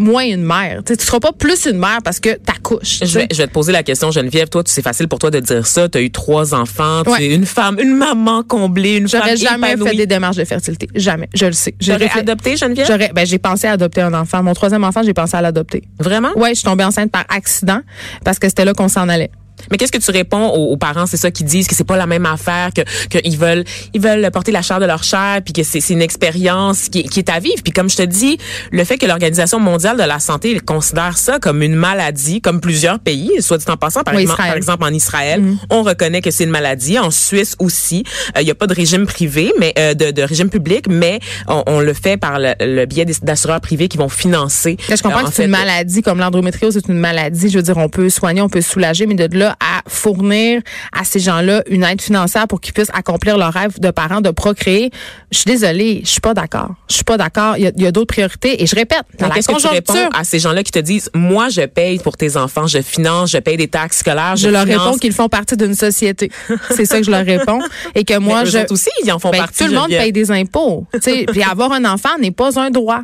moins 0.00 0.24
une 0.24 0.42
mère. 0.42 0.82
Tu 0.84 0.96
tu 0.96 1.04
seras 1.04 1.20
pas 1.20 1.32
plus 1.32 1.66
une 1.66 1.78
mère 1.78 1.98
parce 2.02 2.18
que 2.20 2.30
t'accouches. 2.36 3.00
Je 3.02 3.18
vais, 3.20 3.28
je 3.30 3.36
vais 3.36 3.46
te 3.46 3.52
poser 3.52 3.70
la 3.72 3.82
question, 3.82 4.10
Geneviève. 4.10 4.48
Toi, 4.48 4.62
c'est 4.66 4.82
facile 4.82 5.06
pour 5.08 5.18
toi 5.18 5.30
de 5.30 5.38
dire 5.40 5.66
ça. 5.66 5.88
Tu 5.88 5.98
as 5.98 6.00
eu 6.00 6.10
trois 6.10 6.54
enfants. 6.54 7.02
Tu 7.04 7.10
Ouais. 7.10 7.24
es 7.26 7.34
une 7.34 7.46
femme, 7.46 7.78
une 7.80 7.94
maman 7.94 8.42
comblée, 8.42 8.96
une 8.96 9.08
femme 9.08 9.20
J'aurais 9.22 9.36
jamais 9.36 9.72
épanouie. 9.72 9.90
fait 9.90 9.96
des 9.96 10.06
démarches 10.06 10.36
de 10.36 10.44
fertilité. 10.44 10.88
Jamais. 10.94 11.28
Je 11.34 11.46
le 11.46 11.52
sais. 11.52 11.74
J'aurais 11.80 12.10
adopté, 12.10 12.56
Geneviève? 12.56 12.86
J'aurais, 12.86 13.10
ben, 13.14 13.26
j'ai 13.26 13.38
pensé 13.38 13.66
à 13.66 13.72
adopter 13.72 14.00
un 14.00 14.14
enfant. 14.14 14.42
Mon 14.42 14.54
troisième 14.54 14.84
enfant, 14.84 15.02
j'ai 15.04 15.14
pensé 15.14 15.36
à 15.36 15.40
l'adopter. 15.42 15.82
Vraiment? 15.98 16.30
Ouais, 16.36 16.50
je 16.50 16.54
suis 16.56 16.64
tombée 16.64 16.84
enceinte 16.84 17.10
par 17.12 17.24
accident 17.28 17.80
parce 18.24 18.38
que 18.38 18.48
c'était 18.48 18.64
là 18.64 18.72
qu'on 18.74 18.88
s'en 18.88 19.08
allait. 19.08 19.30
Mais 19.70 19.76
qu'est-ce 19.76 19.92
que 19.92 19.98
tu 19.98 20.10
réponds 20.10 20.48
aux, 20.48 20.72
aux 20.72 20.76
parents, 20.76 21.06
c'est 21.06 21.16
ça 21.16 21.30
qui 21.30 21.44
disent 21.44 21.66
que 21.66 21.74
c'est 21.74 21.84
pas 21.84 21.96
la 21.96 22.06
même 22.06 22.26
affaire, 22.26 22.70
que 22.74 22.82
qu'ils 23.18 23.38
veulent 23.38 23.64
ils 23.94 24.00
veulent 24.00 24.30
porter 24.32 24.52
la 24.52 24.62
chair 24.62 24.80
de 24.80 24.86
leur 24.86 25.02
chair, 25.02 25.40
puis 25.44 25.52
que 25.52 25.62
c'est 25.62 25.80
une 25.90 26.02
expérience 26.02 26.88
qui, 26.88 27.04
qui 27.04 27.18
est 27.20 27.28
à 27.30 27.38
vivre. 27.40 27.62
Puis 27.62 27.72
comme 27.72 27.88
je 27.90 27.96
te 27.96 28.02
dis, 28.02 28.38
le 28.72 28.84
fait 28.84 28.98
que 28.98 29.06
l'Organisation 29.06 29.58
mondiale 29.60 29.96
de 29.96 30.02
la 30.04 30.18
santé 30.18 30.58
considère 30.60 31.16
ça 31.18 31.38
comme 31.38 31.62
une 31.62 31.74
maladie, 31.74 32.40
comme 32.40 32.60
plusieurs 32.60 32.98
pays, 32.98 33.30
soit 33.40 33.58
dit 33.58 33.64
en 33.68 33.76
passant, 33.76 34.02
par, 34.02 34.14
Oui, 34.14 34.22
exemple, 34.22 34.40
Israël. 34.40 34.50
par 34.52 34.56
exemple 34.56 34.84
en 34.84 34.92
Israël, 34.92 35.42
on 35.70 35.82
reconnaît 35.82 36.20
que 36.22 36.30
c'est 36.30 36.44
une 36.44 36.50
maladie. 36.50 36.98
En 36.98 37.10
Suisse 37.10 37.56
aussi, 37.58 38.04
Euh, 38.36 38.42
il 38.42 38.46
y 38.46 38.50
a 38.50 38.54
pas 38.54 38.66
de 38.66 38.74
régime 38.74 39.06
privé, 39.06 39.52
mais 39.58 39.72
euh, 39.78 39.94
de, 39.94 40.10
de 40.10 40.22
régime 40.22 40.50
public, 40.50 40.86
mais 40.88 41.18
on, 41.48 41.62
on 41.66 41.80
le 41.80 41.92
fait 41.94 42.16
par 42.16 42.38
le, 42.38 42.52
le 42.60 42.86
biais 42.86 43.04
d'assureurs 43.22 43.60
privés 43.60 43.88
qui 43.88 43.96
vont 43.98 44.08
financer. 44.08 44.76
Là, 44.88 44.96
je 44.96 45.02
comprends 45.02 45.20
euh, 45.24 45.28
que 45.28 45.34
c'est 45.34 45.44
une 45.44 45.50
maladie 45.50 46.02
comme 46.02 46.18
l'endométriose, 46.18 46.74
c'est 46.74 46.88
une 46.88 46.98
maladie. 46.98 47.48
Je 47.50 47.56
veux 47.56 47.62
dire, 47.62 47.76
on 47.76 47.88
peut 47.88 48.08
soigner, 48.10 48.40
on 48.40 48.48
peut 48.48 48.60
soulager, 48.60 49.06
mais 49.06 49.14
de 49.14 49.38
là 49.38 49.49
fournir 49.90 50.62
à 50.92 51.04
ces 51.04 51.18
gens-là 51.20 51.62
une 51.68 51.84
aide 51.84 52.00
financière 52.00 52.46
pour 52.48 52.60
qu'ils 52.60 52.72
puissent 52.72 52.90
accomplir 52.94 53.36
leur 53.36 53.52
rêve 53.52 53.78
de 53.80 53.90
parents 53.90 54.20
de 54.20 54.30
procréer, 54.30 54.90
je 55.30 55.38
suis 55.38 55.50
désolée, 55.50 56.00
je 56.04 56.10
suis 56.10 56.20
pas 56.20 56.34
d'accord. 56.34 56.74
Je 56.88 56.94
suis 56.94 57.04
pas 57.04 57.16
d'accord. 57.16 57.56
Il 57.56 57.72
y 57.76 57.86
a, 57.86 57.92
d'autres 57.92 58.12
priorités. 58.14 58.62
Et 58.62 58.66
je 58.66 58.74
répète, 58.74 59.02
dans 59.18 59.28
la 59.28 59.34
qu'est-ce 59.34 59.48
que 59.48 59.60
tu 59.60 59.66
réponds 59.66 60.08
à 60.14 60.24
ces 60.24 60.38
gens-là 60.38 60.62
qui 60.62 60.72
te 60.72 60.78
disent, 60.78 61.10
moi, 61.14 61.48
je 61.48 61.62
paye 61.62 61.98
pour 61.98 62.16
tes 62.16 62.36
enfants, 62.36 62.66
je 62.66 62.80
finance, 62.82 63.30
je 63.32 63.38
paye 63.38 63.56
des 63.56 63.68
taxes 63.68 63.98
scolaires, 63.98 64.36
je, 64.36 64.44
je 64.44 64.48
leur 64.48 64.64
finance. 64.64 64.86
réponds 64.86 64.98
qu'ils 64.98 65.12
font 65.12 65.28
partie 65.28 65.56
d'une 65.56 65.74
société. 65.74 66.30
c'est 66.70 66.86
ça 66.86 66.98
que 66.98 67.04
je 67.04 67.10
leur 67.10 67.24
réponds. 67.24 67.60
Et 67.94 68.04
que 68.04 68.18
moi, 68.18 68.42
Mais 68.44 68.48
eux 68.48 68.64
je. 68.68 68.72
aussi, 68.72 68.90
ils 69.04 69.12
en 69.12 69.18
font 69.18 69.30
Ben, 69.30 69.38
partie. 69.38 69.64
tout 69.64 69.70
le 69.70 69.78
monde 69.78 69.88
paye 69.88 70.12
des 70.12 70.30
impôts. 70.30 70.86
Puis 71.02 71.42
avoir 71.42 71.72
un 71.72 71.84
enfant 71.84 72.16
n'est 72.20 72.30
pas 72.30 72.58
un 72.60 72.70
droit. 72.70 73.02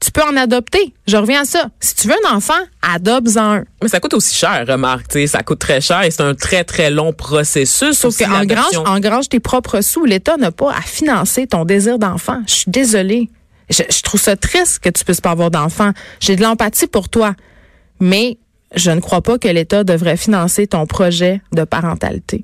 Tu 0.00 0.10
peux 0.10 0.22
en 0.22 0.36
adopter. 0.36 0.92
Je 1.06 1.16
reviens 1.16 1.42
à 1.42 1.44
ça. 1.44 1.68
Si 1.80 1.94
tu 1.94 2.08
veux 2.08 2.14
un 2.26 2.36
enfant, 2.36 2.54
adopte-en 2.82 3.54
un. 3.54 3.64
Mais 3.82 3.88
ça 3.88 3.98
coûte 3.98 4.14
aussi 4.14 4.34
cher, 4.34 4.64
remarque. 4.68 5.06
Ça 5.26 5.42
coûte 5.42 5.58
très 5.58 5.80
cher 5.80 6.02
et 6.02 6.10
c'est 6.10 6.22
un 6.22 6.34
très, 6.34 6.64
très 6.64 6.90
long 6.90 7.12
processus. 7.12 7.98
Sauf 7.98 8.08
aussi, 8.08 8.24
qu'en 8.24 9.00
grange, 9.00 9.28
tes 9.28 9.40
propres 9.40 9.80
sous. 9.80 10.04
L'État 10.04 10.36
n'a 10.36 10.52
pas 10.52 10.70
à 10.70 10.82
financer 10.82 11.46
ton 11.46 11.64
désir 11.64 11.98
d'enfant. 11.98 12.42
Je 12.46 12.54
suis 12.54 12.70
désolée. 12.70 13.30
Je, 13.70 13.82
je 13.88 14.02
trouve 14.02 14.20
ça 14.20 14.36
triste 14.36 14.80
que 14.80 14.90
tu 14.90 15.04
puisses 15.04 15.20
pas 15.20 15.30
avoir 15.30 15.50
d'enfant. 15.50 15.92
J'ai 16.20 16.36
de 16.36 16.42
l'empathie 16.42 16.86
pour 16.86 17.08
toi. 17.08 17.34
Mais 17.98 18.38
je 18.74 18.90
ne 18.90 19.00
crois 19.00 19.22
pas 19.22 19.38
que 19.38 19.48
l'État 19.48 19.84
devrait 19.84 20.16
financer 20.16 20.66
ton 20.66 20.86
projet 20.86 21.40
de 21.52 21.64
parentalité. 21.64 22.42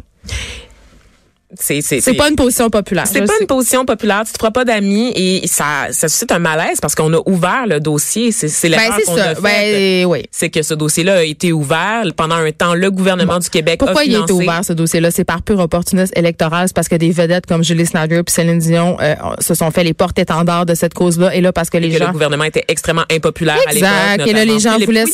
C'est 1.59 2.15
pas 2.17 2.29
une 2.29 2.37
position 2.37 2.71
populaire. 2.71 3.07
C'est 3.07 3.21
pas 3.21 3.27
sais. 3.27 3.41
une 3.43 3.47
position 3.47 3.85
populaire, 3.85 4.23
tu 4.27 4.33
te 4.33 4.39
feras 4.39 4.51
pas 4.51 4.65
d'amis 4.65 5.13
et 5.15 5.47
ça, 5.47 5.89
ça 5.91 6.09
suscite 6.09 6.33
un 6.33 6.39
malaise 6.39 6.81
parce 6.81 6.95
qu'on 6.95 7.13
a 7.13 7.21
ouvert 7.27 7.67
le 7.67 7.81
dossier. 7.81 8.33
C'est 8.33 8.49
c'est 8.49 8.69
Ben, 8.71 8.79
qu'on 9.07 9.17
a. 9.19 9.35
Ben, 9.35 10.05
oui. 10.07 10.25
C'est 10.31 10.51
que 10.51 10.63
ce 10.63 10.75
dossier-là 10.75 11.19
a 11.19 11.23
été 11.23 11.53
ouvert 11.53 12.05
pendant 12.17 12.37
un 12.37 12.51
temps. 12.53 12.75
Le 12.75 12.91
gouvernement 12.91 13.39
du 13.39 13.49
Québec 13.51 13.79
Pourquoi 13.79 14.03
a 14.03 14.05
il 14.05 14.17
a 14.17 14.21
été 14.21 14.33
ouvert 14.33 14.65
ce 14.65 14.73
dossier-là? 14.73 15.11
C'est 15.11 15.25
par 15.25 15.43
pur 15.43 15.59
opportunisme 15.59 16.13
électoral, 16.17 16.69
c'est 16.69 16.75
parce 16.77 16.89
que 16.89 16.97
des 16.97 17.11
vedettes 17.11 17.47
comme 17.47 17.63
Julie 17.65 17.87
Snyder 17.87 18.19
et 18.27 18.31
Céline 18.31 18.59
Dion 18.59 18.97
euh, 19.01 19.15
se 19.41 19.55
sont 19.55 19.71
fait 19.71 19.85
les 19.85 19.95
porte-étendards 19.95 20.67
de 20.67 20.75
cette 20.75 20.95
cause-là, 20.95 21.35
et 21.35 21.41
là 21.41 21.53
parce 21.53 21.71
que 21.71 21.79
les 21.79 21.91
que 21.91 21.99
gens 21.99 22.07
le 22.07 22.13
gouvernement 22.13 22.45
était 22.45 22.65
extrêmement 22.69 23.05
impopulaire 23.11 23.59
à 23.67 23.73
l'époque. 23.73 23.89
Exact. 23.91 24.27
Et 24.27 24.33
là, 24.33 24.45
les 24.45 24.59
gens 24.59 24.79
voulaient, 24.79 25.05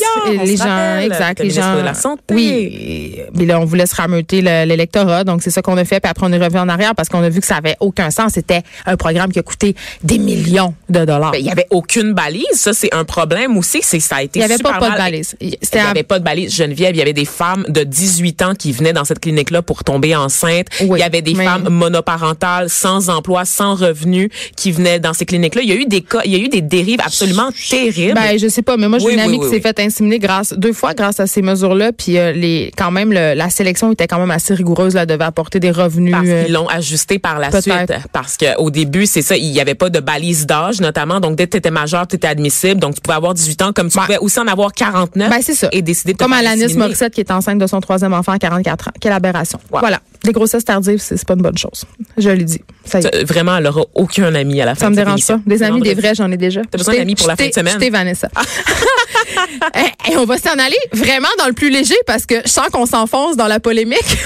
les 0.43 0.55
gens, 0.57 0.63
rappelle, 0.63 1.03
exact, 1.11 1.39
les 1.41 1.49
gens, 1.49 1.75
de 1.75 1.81
la 1.81 1.93
santé. 1.93 2.21
oui. 2.33 3.19
Mais 3.33 3.45
là, 3.45 3.59
on 3.59 3.65
voulait 3.65 3.85
se 3.85 3.95
rameuter 3.95 4.41
le- 4.41 4.65
l'électorat, 4.65 5.23
donc 5.23 5.41
c'est 5.43 5.49
ça 5.51 5.61
qu'on 5.61 5.77
a 5.77 5.85
fait. 5.85 5.99
Puis 5.99 6.09
après, 6.09 6.28
on 6.29 6.33
est 6.33 6.37
revenu 6.43 6.59
en 6.59 6.69
arrière 6.69 6.95
parce 6.95 7.09
qu'on 7.09 7.23
a 7.23 7.29
vu 7.29 7.39
que 7.41 7.45
ça 7.47 7.55
avait 7.55 7.75
aucun 7.79 8.11
sens. 8.11 8.33
C'était 8.33 8.61
un 8.85 8.95
programme 8.97 9.31
qui 9.31 9.39
a 9.39 9.43
coûté 9.43 9.75
des 10.03 10.17
millions 10.17 10.73
de 10.89 11.05
dollars. 11.05 11.31
Ben, 11.31 11.39
il 11.39 11.45
y 11.45 11.49
avait 11.51 11.67
aucune 11.69 12.13
balise. 12.13 12.45
Ça, 12.53 12.73
c'est 12.73 12.93
un 12.93 13.03
problème 13.03 13.57
aussi. 13.57 13.79
C'est 13.81 13.99
ça 13.99 14.17
a 14.17 14.23
été 14.23 14.39
il 14.39 14.41
y 14.41 14.45
avait 14.45 14.57
super 14.57 14.73
pas, 14.73 14.79
pas 14.79 14.91
de 14.91 14.97
balise. 14.97 15.35
Il 15.41 15.49
n'y 15.49 15.79
avait 15.79 16.03
pas 16.03 16.19
de 16.19 16.23
balise. 16.23 16.53
Geneviève, 16.55 16.95
il 16.95 16.99
y 16.99 17.01
avait 17.01 17.13
des 17.13 17.25
femmes 17.25 17.65
de 17.67 17.83
18 17.83 18.41
ans 18.43 18.53
qui 18.55 18.71
venaient 18.71 18.93
dans 18.93 19.05
cette 19.05 19.19
clinique-là 19.19 19.61
pour 19.61 19.83
tomber 19.83 20.15
enceinte. 20.15 20.67
Oui, 20.81 20.99
il 20.99 21.01
y 21.01 21.03
avait 21.03 21.21
des 21.21 21.33
mais- 21.33 21.45
femmes 21.45 21.69
monoparentales, 21.69 22.69
sans 22.69 23.09
emploi, 23.09 23.45
sans 23.45 23.75
revenus, 23.75 24.29
qui 24.55 24.71
venaient 24.71 24.99
dans 24.99 25.13
ces 25.13 25.25
cliniques-là. 25.25 25.61
Il 25.63 25.69
y 25.69 25.71
a 25.71 25.75
eu 25.75 25.85
des 25.85 26.01
cas, 26.01 26.21
il 26.25 26.31
y 26.31 26.35
a 26.35 26.39
eu 26.39 26.49
des 26.49 26.61
dérives 26.61 26.99
absolument 27.03 27.49
terribles. 27.69 28.13
Ben, 28.15 28.37
je 28.39 28.47
sais 28.47 28.61
pas, 28.61 28.77
mais 28.77 28.87
moi, 28.87 28.99
j'ai 28.99 29.05
Oui, 29.07 29.13
une 29.13 29.19
amie 29.19 29.37
oui, 29.37 29.39
qui 29.45 29.49
s'est 29.49 29.55
oui. 29.55 29.61
fait 29.61 29.79
inséminer 29.79 30.19
grâce, 30.19 30.53
deux 30.53 30.73
fois 30.73 30.93
grâce 30.93 31.19
à 31.19 31.27
ces 31.27 31.41
mesures-là. 31.41 31.91
Puis, 31.91 32.17
euh, 32.17 32.31
les, 32.31 32.71
quand 32.77 32.91
même, 32.91 33.11
le- 33.11 33.33
la 33.33 33.49
sélection 33.49 33.91
était 33.91 34.07
quand 34.07 34.19
même 34.19 34.31
assez 34.31 34.53
rigoureuse, 34.53 34.93
là, 34.95 35.05
devait 35.05 35.23
apporter 35.25 35.59
des 35.59 35.71
revenus. 35.71 36.13
Parce 36.23 36.43
qu'ils 36.43 36.53
l'ont 36.53 36.67
ajusté 36.67 37.19
par 37.19 37.39
la 37.39 37.51
suite. 37.51 37.93
Parce 38.11 38.37
qu'au 38.37 38.69
début, 38.69 39.05
c'est 39.05 39.21
ça, 39.21 39.35
il 39.37 39.51
n'y 39.51 39.59
avait 39.59 39.75
pas 39.75 39.89
de 39.89 39.99
balise 39.99 40.45
d'âge, 40.45 40.81
notamment. 40.81 41.19
Donc, 41.19 41.35
dès 41.35 41.45
que 41.45 41.51
tu 41.51 41.57
étais 41.57 41.71
majeur, 41.71 42.07
tu 42.07 42.15
étais 42.15 42.27
admissible. 42.27 42.79
Donc, 42.79 42.95
tu 42.95 43.01
pouvais 43.01 43.15
avoir 43.15 43.33
18 43.33 43.61
ans, 43.61 43.73
comme 43.73 43.89
tu 43.89 43.99
pouvais 43.99 44.17
aussi 44.17 44.39
en 44.39 44.47
avoir 44.47 44.71
49. 44.73 45.29
Ben, 45.29 45.41
c'est 45.41 45.55
ça. 45.55 45.69
Et 45.71 45.81
décider 45.81 46.13
de 46.13 46.17
te 46.17 46.23
Comme 46.23 46.33
Alanis. 46.33 46.75
Morissette 46.75 47.13
qui 47.13 47.21
est 47.21 47.31
enceinte 47.31 47.59
de 47.59 47.67
son 47.67 47.81
troisième 47.81 48.13
enfant 48.13 48.31
à 48.31 48.39
44 48.39 48.87
ans. 48.87 48.91
Quelle 48.99 49.11
aberration. 49.11 49.59
Wow. 49.71 49.79
Voilà. 49.79 49.99
Des 50.23 50.31
grossesses 50.31 50.65
tardives, 50.65 50.99
c'est 50.99 51.23
pas 51.25 51.33
une 51.33 51.41
bonne 51.41 51.57
chose. 51.57 51.85
Je 52.17 52.29
le 52.29 52.43
dis. 52.43 52.61
Ça 52.83 52.99
y 52.99 53.05
est. 53.05 53.19
Ça, 53.19 53.23
Vraiment, 53.23 53.57
elle 53.57 53.67
aura 53.67 53.83
aucun 53.95 54.33
ami 54.35 54.61
à 54.61 54.65
la 54.65 54.75
fin 54.75 54.85
Ça 54.85 54.89
me 54.89 54.95
dérange 54.95 55.25
pas. 55.25 55.39
Des 55.45 55.63
amis, 55.63 55.81
des 55.81 55.93
vrais, 55.93 56.13
j'en 56.15 56.29
ai 56.31 56.37
déjà. 56.37 56.61
T'as 56.69 56.77
besoin 56.77 56.95
d'amis 56.95 57.15
pour 57.15 57.27
la 57.27 57.35
fin 57.35 57.47
de 57.47 57.53
semaine? 57.53 57.75
Je 57.75 57.79
t'ai, 57.79 57.89
Vanessa. 57.89 58.27
Et 60.11 60.17
on 60.17 60.25
va 60.25 60.37
s'en 60.37 60.53
aller 60.53 60.77
vraiment 60.91 61.29
dans 61.37 61.47
le 61.47 61.53
plus 61.53 61.69
léger 61.69 61.95
parce 62.05 62.25
que 62.25 62.35
je 62.43 62.49
sens 62.49 62.67
qu'on 62.71 62.85
s'enfonce 62.85 63.37
dans 63.37 63.47
la 63.47 63.59
polémique. 63.59 63.99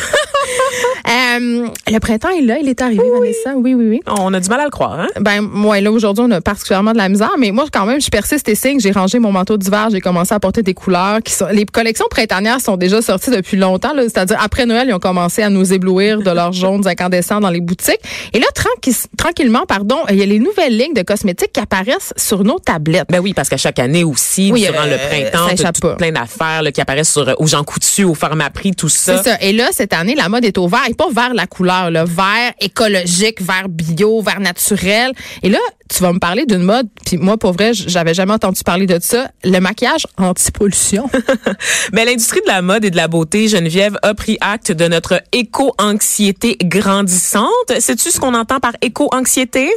Euh, 1.06 1.68
le 1.88 2.00
printemps 2.00 2.30
est 2.30 2.42
là, 2.42 2.58
il 2.62 2.68
est 2.68 2.82
arrivé, 2.82 3.04
Vanessa. 3.14 3.54
Oui, 3.56 3.74
oui, 3.74 3.88
oui. 3.88 4.02
On 4.08 4.34
a 4.34 4.40
du 4.40 4.50
mal 4.50 4.60
à 4.62 4.66
le 4.66 4.70
croire, 4.70 5.00
hein? 5.00 5.08
Ben, 5.20 5.42
moi, 5.42 5.80
là, 5.80 5.92
aujourd'hui, 5.92 6.24
on 6.28 6.32
a 6.32 6.42
particulièrement 6.42 6.92
de 6.92 6.98
la 6.98 7.08
misère, 7.08 7.32
mais 7.38 7.52
moi, 7.52 7.66
quand 7.72 7.86
même, 7.86 8.02
je 8.02 8.10
persiste 8.10 8.48
et 8.50 8.56
signe. 8.56 8.80
J'ai 8.80 8.92
rangé 8.92 9.20
mon 9.20 9.32
manteau 9.32 9.58
d'hiver, 9.58 9.90
j'ai 9.92 10.02
commencé 10.02 10.34
à 10.34 10.40
porter 10.40 10.64
des 10.64 10.74
couleurs 10.74 11.22
qui 11.22 11.34
sont, 11.34 11.48
les 11.52 11.66
collections 11.66 12.08
printanières 12.10 12.62
sont 12.62 12.78
déjà 12.78 13.02
sorties 13.02 13.32
depuis 13.32 13.58
longtemps. 13.58 13.92
C'est-à-dire, 13.96 14.38
après 14.42 14.66
Noël, 14.66 14.88
ils 14.90 14.94
ont 14.94 15.00
commencé 15.00 15.44
à 15.44 15.50
nous 15.50 15.72
éblouir 15.72 15.83
de 15.84 16.32
leurs 16.32 16.54
jaunes 16.54 16.88
incandescents 16.88 17.40
dans 17.40 17.50
les 17.50 17.62
boutiques. 17.62 18.00
Et 18.34 18.40
là, 18.40 18.48
tranquille- 18.56 19.08
tranquillement, 19.18 19.66
pardon, 19.68 19.98
il 20.10 20.16
y 20.18 20.22
a 20.22 20.26
les 20.26 20.40
nouvelles 20.40 20.78
lignes 20.78 20.94
de 20.94 21.02
cosmétiques 21.02 21.52
qui 21.54 21.60
apparaissent 21.60 22.14
sur 22.18 22.44
nos 22.44 22.60
tablettes. 22.60 23.08
Ben 23.10 23.20
oui, 23.20 23.34
parce 23.34 23.50
qu'à 23.50 23.58
chaque 23.58 23.80
année 23.80 24.04
aussi, 24.04 24.52
Oui, 24.52 24.66
durant 24.66 24.84
euh, 24.86 24.92
le 24.98 24.98
printemps, 25.10 25.48
t'as 25.48 25.54
échappe 25.54 25.80
tout 25.80 25.96
plein 25.98 26.12
d'affaires 26.12 26.62
qui 26.74 26.82
apparaissent 26.82 27.12
sur 27.12 27.28
euh, 27.28 27.34
aux 27.38 27.48
Jean 27.48 27.64
Coutu, 27.64 28.04
au 28.04 28.14
Pharmaprix, 28.16 28.72
tout 28.74 28.90
ça. 28.90 29.18
C'est 29.18 29.30
ça. 29.32 29.38
Et 29.42 29.54
là, 29.54 29.70
cette 29.72 29.94
année, 29.94 30.16
la 30.16 30.30
mode 30.30 30.46
est 30.46 30.58
au 30.58 30.68
vert. 30.68 30.82
Et 30.90 30.94
pas 30.94 31.10
vers 31.14 31.34
la 31.34 31.48
couleur, 31.48 31.92
là. 31.92 32.06
Vert 32.06 32.54
écologique, 32.60 33.42
vert 33.42 33.68
bio, 33.70 34.22
vert 34.22 34.40
naturel. 34.40 35.12
Et 35.42 35.50
là, 35.50 35.60
tu 35.90 36.02
vas 36.02 36.14
me 36.14 36.20
parler 36.20 36.46
d'une 36.46 36.64
mode. 36.64 36.88
Puis 37.06 37.18
moi, 37.18 37.38
pour 37.38 37.54
vrai, 37.54 37.74
j'avais 37.74 38.14
jamais 38.14 38.34
entendu 38.34 38.64
parler 38.64 38.86
de 38.86 38.98
ça. 39.02 39.30
Le 39.44 39.60
maquillage 39.60 40.08
anti-pollution. 40.18 41.10
Mais 41.94 42.06
l'industrie 42.06 42.42
de 42.42 42.48
la 42.48 42.62
mode 42.62 42.86
et 42.86 42.92
de 42.92 42.96
la 42.96 43.08
beauté, 43.08 43.48
Geneviève, 43.48 43.98
a 44.02 44.14
pris 44.14 44.38
acte 44.42 44.72
de 44.72 44.88
notre 44.88 45.22
éco-anxiété 45.32 46.58
grandissante. 46.64 47.50
Sais-tu 47.80 48.10
ce 48.12 48.20
qu'on 48.20 48.34
entend 48.34 48.60
par 48.60 48.74
éco-anxiété? 48.82 49.70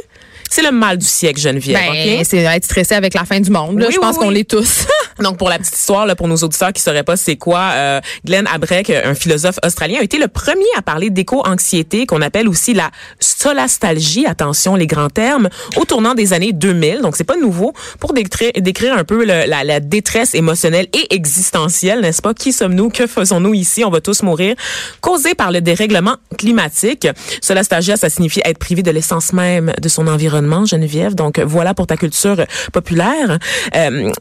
C'est 0.49 0.61
le 0.61 0.71
mal 0.71 0.97
du 0.97 1.05
siècle, 1.05 1.39
Geneviève. 1.39 1.77
Ben, 1.77 2.19
OK? 2.19 2.25
c'est 2.25 2.37
être 2.37 2.63
stressé 2.63 2.95
avec 2.95 3.13
la 3.13 3.25
fin 3.25 3.39
du 3.39 3.49
monde. 3.49 3.79
Là. 3.79 3.87
Oui, 3.87 3.93
je 3.93 3.99
pense 3.99 4.15
oui, 4.15 4.21
qu'on 4.21 4.29
oui. 4.29 4.35
l'est 4.35 4.49
tous. 4.49 4.87
Donc, 5.19 5.37
pour 5.37 5.49
la 5.49 5.57
petite 5.57 5.75
histoire, 5.75 6.05
là, 6.05 6.15
pour 6.15 6.27
nos 6.27 6.37
auditeurs 6.37 6.71
qui 6.71 6.81
sauraient 6.81 7.03
pas 7.03 7.17
c'est 7.17 7.35
quoi, 7.35 7.71
euh, 7.73 8.01
Glenn 8.25 8.47
Abrek, 8.47 8.89
un 8.89 9.15
philosophe 9.15 9.57
australien, 9.65 9.99
a 9.99 10.03
été 10.03 10.17
le 10.17 10.27
premier 10.27 10.65
à 10.77 10.81
parler 10.81 11.09
d'éco-anxiété, 11.09 12.05
qu'on 12.05 12.21
appelle 12.21 12.47
aussi 12.47 12.73
la 12.73 12.91
solastalgie, 13.37 14.25
attention 14.25 14.75
les 14.75 14.87
grands 14.87 15.09
termes, 15.09 15.49
au 15.75 15.85
tournant 15.85 16.13
des 16.13 16.33
années 16.33 16.53
2000. 16.53 17.01
Donc, 17.01 17.15
c'est 17.15 17.23
pas 17.23 17.37
nouveau 17.37 17.73
pour 17.99 18.13
décrire, 18.13 18.97
un 18.97 19.03
peu 19.03 19.23
la 19.23 19.79
détresse 19.79 20.33
émotionnelle 20.33 20.87
et 20.93 21.13
existentielle, 21.13 22.01
n'est-ce 22.01 22.21
pas? 22.21 22.33
Qui 22.33 22.51
sommes-nous? 22.51 22.89
Que 22.89 23.07
faisons-nous 23.07 23.53
ici? 23.53 23.83
On 23.83 23.89
va 23.89 24.01
tous 24.01 24.23
mourir. 24.23 24.55
Causée 25.01 25.35
par 25.35 25.51
le 25.51 25.61
dérèglement 25.61 26.15
climatique. 26.37 27.07
Solastalgia, 27.41 27.97
ça 27.97 28.09
signifie 28.09 28.41
être 28.43 28.57
privé 28.57 28.83
de 28.83 28.91
l'essence 28.91 29.33
même 29.33 29.73
de 29.79 29.89
son 29.89 30.07
environnement, 30.07 30.65
Geneviève. 30.65 31.15
Donc, 31.15 31.39
voilà 31.39 31.73
pour 31.73 31.87
ta 31.87 31.97
culture 31.97 32.43
populaire. 32.73 33.37
Euh, 33.75 34.11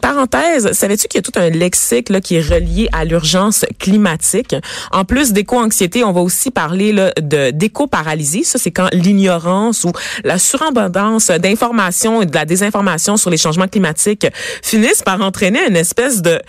parenthèse, 0.00 0.72
savais-tu 0.72 1.08
qu'il 1.08 1.18
y 1.18 1.20
a 1.20 1.22
tout 1.22 1.38
un 1.38 1.50
lexique 1.50 2.08
là, 2.08 2.20
qui 2.20 2.36
est 2.36 2.40
relié 2.40 2.88
à 2.92 3.04
l'urgence 3.04 3.64
climatique? 3.78 4.56
En 4.92 5.04
plus 5.04 5.32
d'éco-anxiété, 5.32 6.04
on 6.04 6.12
va 6.12 6.20
aussi 6.20 6.50
parler 6.50 6.92
là, 6.92 7.12
de 7.20 7.50
d'éco-paralysie. 7.50 8.44
C'est 8.58 8.70
quand 8.70 8.88
l'ignorance 8.92 9.84
ou 9.84 9.92
la 10.24 10.38
surabondance 10.38 11.28
d'informations 11.28 12.22
et 12.22 12.26
de 12.26 12.34
la 12.34 12.44
désinformation 12.44 13.16
sur 13.16 13.30
les 13.30 13.36
changements 13.36 13.68
climatiques 13.68 14.26
finissent 14.62 15.02
par 15.02 15.20
entraîner 15.20 15.60
une 15.68 15.76
espèce 15.76 16.22
de 16.22 16.40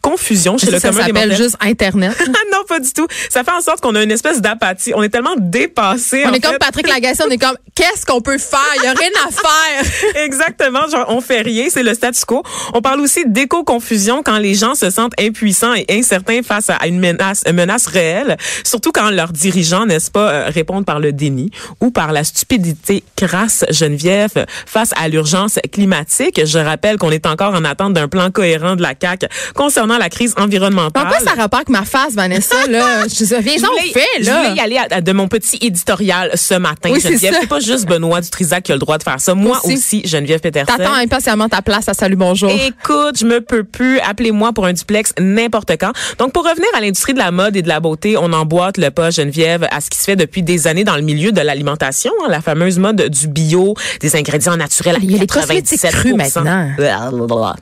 confusion 0.00 0.56
chez 0.58 0.70
le 0.70 0.78
ça 0.78 0.88
commun 0.88 1.00
des 1.02 1.06
s'appelle 1.08 1.28
mortels. 1.28 1.44
juste 1.44 1.56
Internet. 1.60 2.16
Ah 2.34 2.44
non, 2.50 2.64
pas 2.66 2.80
du 2.80 2.90
tout. 2.92 3.06
Ça 3.28 3.44
fait 3.44 3.50
en 3.52 3.60
sorte 3.60 3.80
qu'on 3.80 3.94
a 3.94 4.02
une 4.02 4.10
espèce 4.10 4.40
d'apathie. 4.40 4.92
On 4.94 5.02
est 5.02 5.08
tellement 5.10 5.34
dépassé. 5.38 6.22
on 6.24 6.30
en 6.30 6.32
est 6.32 6.40
comme. 6.40 6.56
Patrick 6.58 6.88
Lagacé, 6.88 7.22
on 7.26 7.30
est 7.30 7.38
comme, 7.38 7.56
qu'est-ce 7.74 8.06
qu'on 8.06 8.20
peut 8.20 8.38
faire? 8.38 8.58
Il 8.78 8.84
y 8.84 8.86
a 8.86 8.92
rien 8.92 9.10
à 9.26 9.30
faire. 9.30 10.14
Exactement, 10.24 10.88
genre 10.90 11.06
on 11.08 11.20
fait 11.20 11.42
rien, 11.42 11.66
c'est 11.68 11.82
le 11.82 11.92
statu 11.94 12.24
quo. 12.26 12.42
On 12.72 12.80
parle 12.80 13.00
aussi 13.00 13.24
d'éco-confusion 13.26 14.22
quand 14.22 14.38
les 14.38 14.54
gens 14.54 14.74
se 14.74 14.90
sentent 14.90 15.12
impuissants 15.20 15.74
et 15.74 15.84
incertains 15.90 16.42
face 16.42 16.70
à 16.70 16.86
une 16.86 16.98
menace, 16.98 17.42
une 17.46 17.54
menace 17.56 17.86
réelle, 17.86 18.36
surtout 18.64 18.92
quand 18.92 19.10
leurs 19.10 19.32
dirigeants, 19.32 19.86
n'est-ce 19.86 20.10
pas, 20.10 20.30
euh, 20.30 20.44
répondent 20.48 20.86
par 20.86 21.00
le 21.00 21.12
déni 21.12 21.50
ou 21.80 21.90
par 21.90 22.12
la 22.12 22.24
stupidité 22.24 23.04
crasse 23.16 23.64
Geneviève 23.70 24.46
face 24.66 24.92
à 24.96 25.08
l'urgence 25.08 25.58
climatique. 25.70 26.40
Je 26.44 26.58
rappelle 26.58 26.96
qu'on 26.96 27.10
est 27.10 27.26
encore 27.26 27.54
en 27.54 27.64
attente 27.64 27.92
d'un 27.92 28.08
plan 28.08 28.30
cohérent 28.30 28.76
de 28.76 28.82
la 28.82 28.94
CAC 28.94 29.26
concernant 29.54 29.81
la 29.86 30.08
crise 30.08 30.34
environnementale. 30.38 31.06
En 31.06 31.08
quoi 31.10 31.18
ça 31.20 31.32
rapporte 31.34 31.68
ma 31.68 31.84
face, 31.84 32.14
Vanessa, 32.14 32.54
là? 32.68 33.06
Je 33.08 33.24
viens 33.36 33.54
Je 33.56 33.66
voulais- 33.66 33.92
fait, 33.92 34.06
Je 34.22 34.26
là. 34.26 34.42
voulais 34.42 34.56
y 34.56 34.60
aller 34.60 34.76
à- 34.78 34.86
à 34.96 35.00
de 35.00 35.12
mon 35.12 35.28
petit 35.28 35.58
éditorial 35.60 36.30
ce 36.34 36.54
matin, 36.54 36.90
Oui, 36.92 37.00
Geneviève. 37.00 37.36
C'est 37.40 37.46
pas 37.48 37.60
juste 37.60 37.86
Benoît 37.86 38.20
Dutrisac 38.20 38.62
qui 38.64 38.72
a 38.72 38.74
le 38.74 38.78
droit 38.80 38.98
de 38.98 39.02
faire 39.02 39.20
ça. 39.20 39.34
Moi 39.34 39.58
Aussi. 39.64 39.74
aussi, 39.74 40.02
Geneviève 40.06 40.40
Peterson. 40.40 40.74
T'attends 40.76 40.94
impatiemment 40.94 41.48
ta 41.48 41.62
place 41.62 41.88
à 41.88 41.94
Salut 41.94 42.16
Bonjour. 42.16 42.50
Écoute, 42.50 43.18
je 43.18 43.24
me 43.26 43.40
peux 43.40 43.64
plus. 43.64 43.98
Appelez-moi 44.00 44.52
pour 44.52 44.66
un 44.66 44.72
duplex 44.72 45.12
n'importe 45.18 45.72
quand. 45.78 45.92
Donc, 46.18 46.32
pour 46.32 46.44
revenir 46.44 46.68
à 46.76 46.80
l'industrie 46.80 47.14
de 47.14 47.18
la 47.18 47.30
mode 47.30 47.56
et 47.56 47.62
de 47.62 47.68
la 47.68 47.80
beauté, 47.80 48.16
on 48.16 48.32
emboîte 48.32 48.76
le 48.78 48.90
pas, 48.90 49.10
Geneviève, 49.10 49.66
à 49.70 49.80
ce 49.80 49.90
qui 49.90 49.98
se 49.98 50.04
fait 50.04 50.16
depuis 50.16 50.42
des 50.42 50.66
années 50.66 50.84
dans 50.84 50.96
le 50.96 51.02
milieu 51.02 51.32
de 51.32 51.40
l'alimentation, 51.40 52.12
hein, 52.24 52.28
la 52.28 52.40
fameuse 52.40 52.78
mode 52.78 53.08
du 53.08 53.28
bio, 53.28 53.74
des 54.00 54.16
ingrédients 54.16 54.56
naturels 54.56 54.96
à 54.96 54.98
Il 55.02 55.10
y 55.10 55.16
a 55.16 55.18
les 55.18 55.26
cosmétiques 55.26 55.80
97%. 55.80 55.90
crus 56.00 56.14
maintenant. 56.14 56.70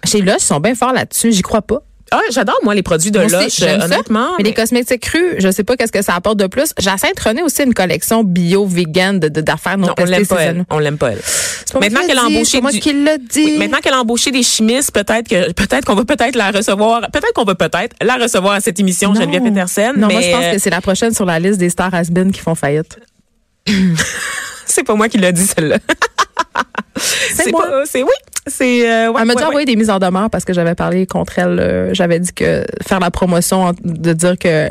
Chez 0.05 0.21
Lush, 0.21 0.35
ils 0.41 0.45
sont 0.45 0.61
bien 0.61 0.75
forts 0.75 0.93
là-dessus. 0.93 1.33
J'y 1.33 1.43
crois 1.43 1.63
pas. 1.63 1.83
Ah, 2.13 2.21
j'adore, 2.33 2.59
moi, 2.65 2.75
les 2.75 2.83
produits 2.83 3.11
de 3.13 3.21
Lush, 3.21 3.63
euh, 3.63 3.79
honnêtement. 3.85 4.31
Mais 4.39 4.45
les 4.45 4.53
cosmétiques 4.55 5.03
crus, 5.03 5.37
je 5.39 5.51
sais 5.51 5.63
pas 5.63 5.77
qu'est-ce 5.77 5.93
que 5.93 6.03
ça 6.03 6.15
apporte 6.17 6.39
de 6.39 6.47
plus. 6.49 6.73
Jacinthe 6.79 7.19
René 7.21 7.43
aussi 7.43 7.63
une 7.63 7.73
collection 7.75 8.25
bio, 8.25 8.67
vegan 8.67 9.21
de- 9.21 9.29
d'affaires 9.29 9.79
non, 9.79 9.89
Non, 9.89 9.95
on 9.99 10.05
l'aime 10.05 10.27
pas, 10.27 10.43
elle. 10.43 10.65
On 10.71 10.79
l'aime 10.81 10.99
pas, 10.99 11.13
elle. 11.13 11.21
Maintenant 11.81 12.01
qu'elle 12.07 12.19
a 12.19 12.25
embauché 12.25 12.61
moi 12.61 12.73
du- 12.73 12.81
qui 12.81 12.93
l'a 12.93 13.17
dit. 13.17 13.45
Oui, 13.45 13.59
maintenant 13.59 13.79
qu'elle 13.79 13.93
a 13.95 14.01
embauché 14.01 14.33
des 14.33 14.43
chimistes, 14.43 14.91
peut-être 14.93 15.29
que 15.29 15.53
peut-être 15.53 15.85
qu'on 15.85 15.95
va 15.95 16.05
peut-être 16.05 16.35
la 16.35 16.51
recevoir, 16.51 17.01
peut-être 17.13 17.33
qu'on 17.33 17.45
va 17.45 17.55
peut-être 17.55 17.95
la 18.03 18.17
recevoir 18.17 18.55
à 18.55 18.61
cette 18.61 18.81
émission, 18.81 19.13
Non. 19.13 19.21
Geneviève 19.21 19.43
Peterson. 19.45 19.93
Non, 19.97 20.09
mais 20.09 20.15
moi, 20.15 20.23
je 20.23 20.31
pense 20.33 20.45
euh, 20.47 20.53
que 20.55 20.59
c'est 20.59 20.71
la 20.71 20.81
prochaine 20.81 21.15
sur 21.15 21.27
la 21.27 21.39
liste 21.39 21.59
des 21.59 21.71
stars 21.71 21.95
has 21.95 22.07
qui 22.33 22.41
font 22.41 22.55
faillite. 22.57 22.99
c'est 24.67 24.83
pas 24.85 24.95
moi 24.95 25.09
qui 25.09 25.19
l'a 25.19 25.33
dit 25.33 25.47
celle-là. 25.47 25.79
C'est 26.97 27.51
moi. 27.51 27.67
c'est 27.87 28.03
oui, 28.03 28.11
c'est 28.47 28.91
euh, 28.91 29.11
ouais, 29.11 29.21
Elle 29.21 29.27
m'a 29.27 29.35
déjà 29.35 29.47
ouais. 29.47 29.49
envoyé 29.51 29.65
des 29.67 29.77
mises 29.77 29.91
en 29.91 29.99
demeure 29.99 30.29
parce 30.31 30.45
que 30.45 30.53
j'avais 30.53 30.75
parlé 30.75 31.07
contre 31.07 31.39
elle. 31.39 31.59
euh, 31.59 31.95
j'avais 31.95 32.21
dit 32.21 32.33
que 32.33 32.65
faire 32.87 33.01
la 33.01 33.11
promotion, 33.11 33.73
de 33.85 34.13
dire 34.13 34.39
que 34.39 34.71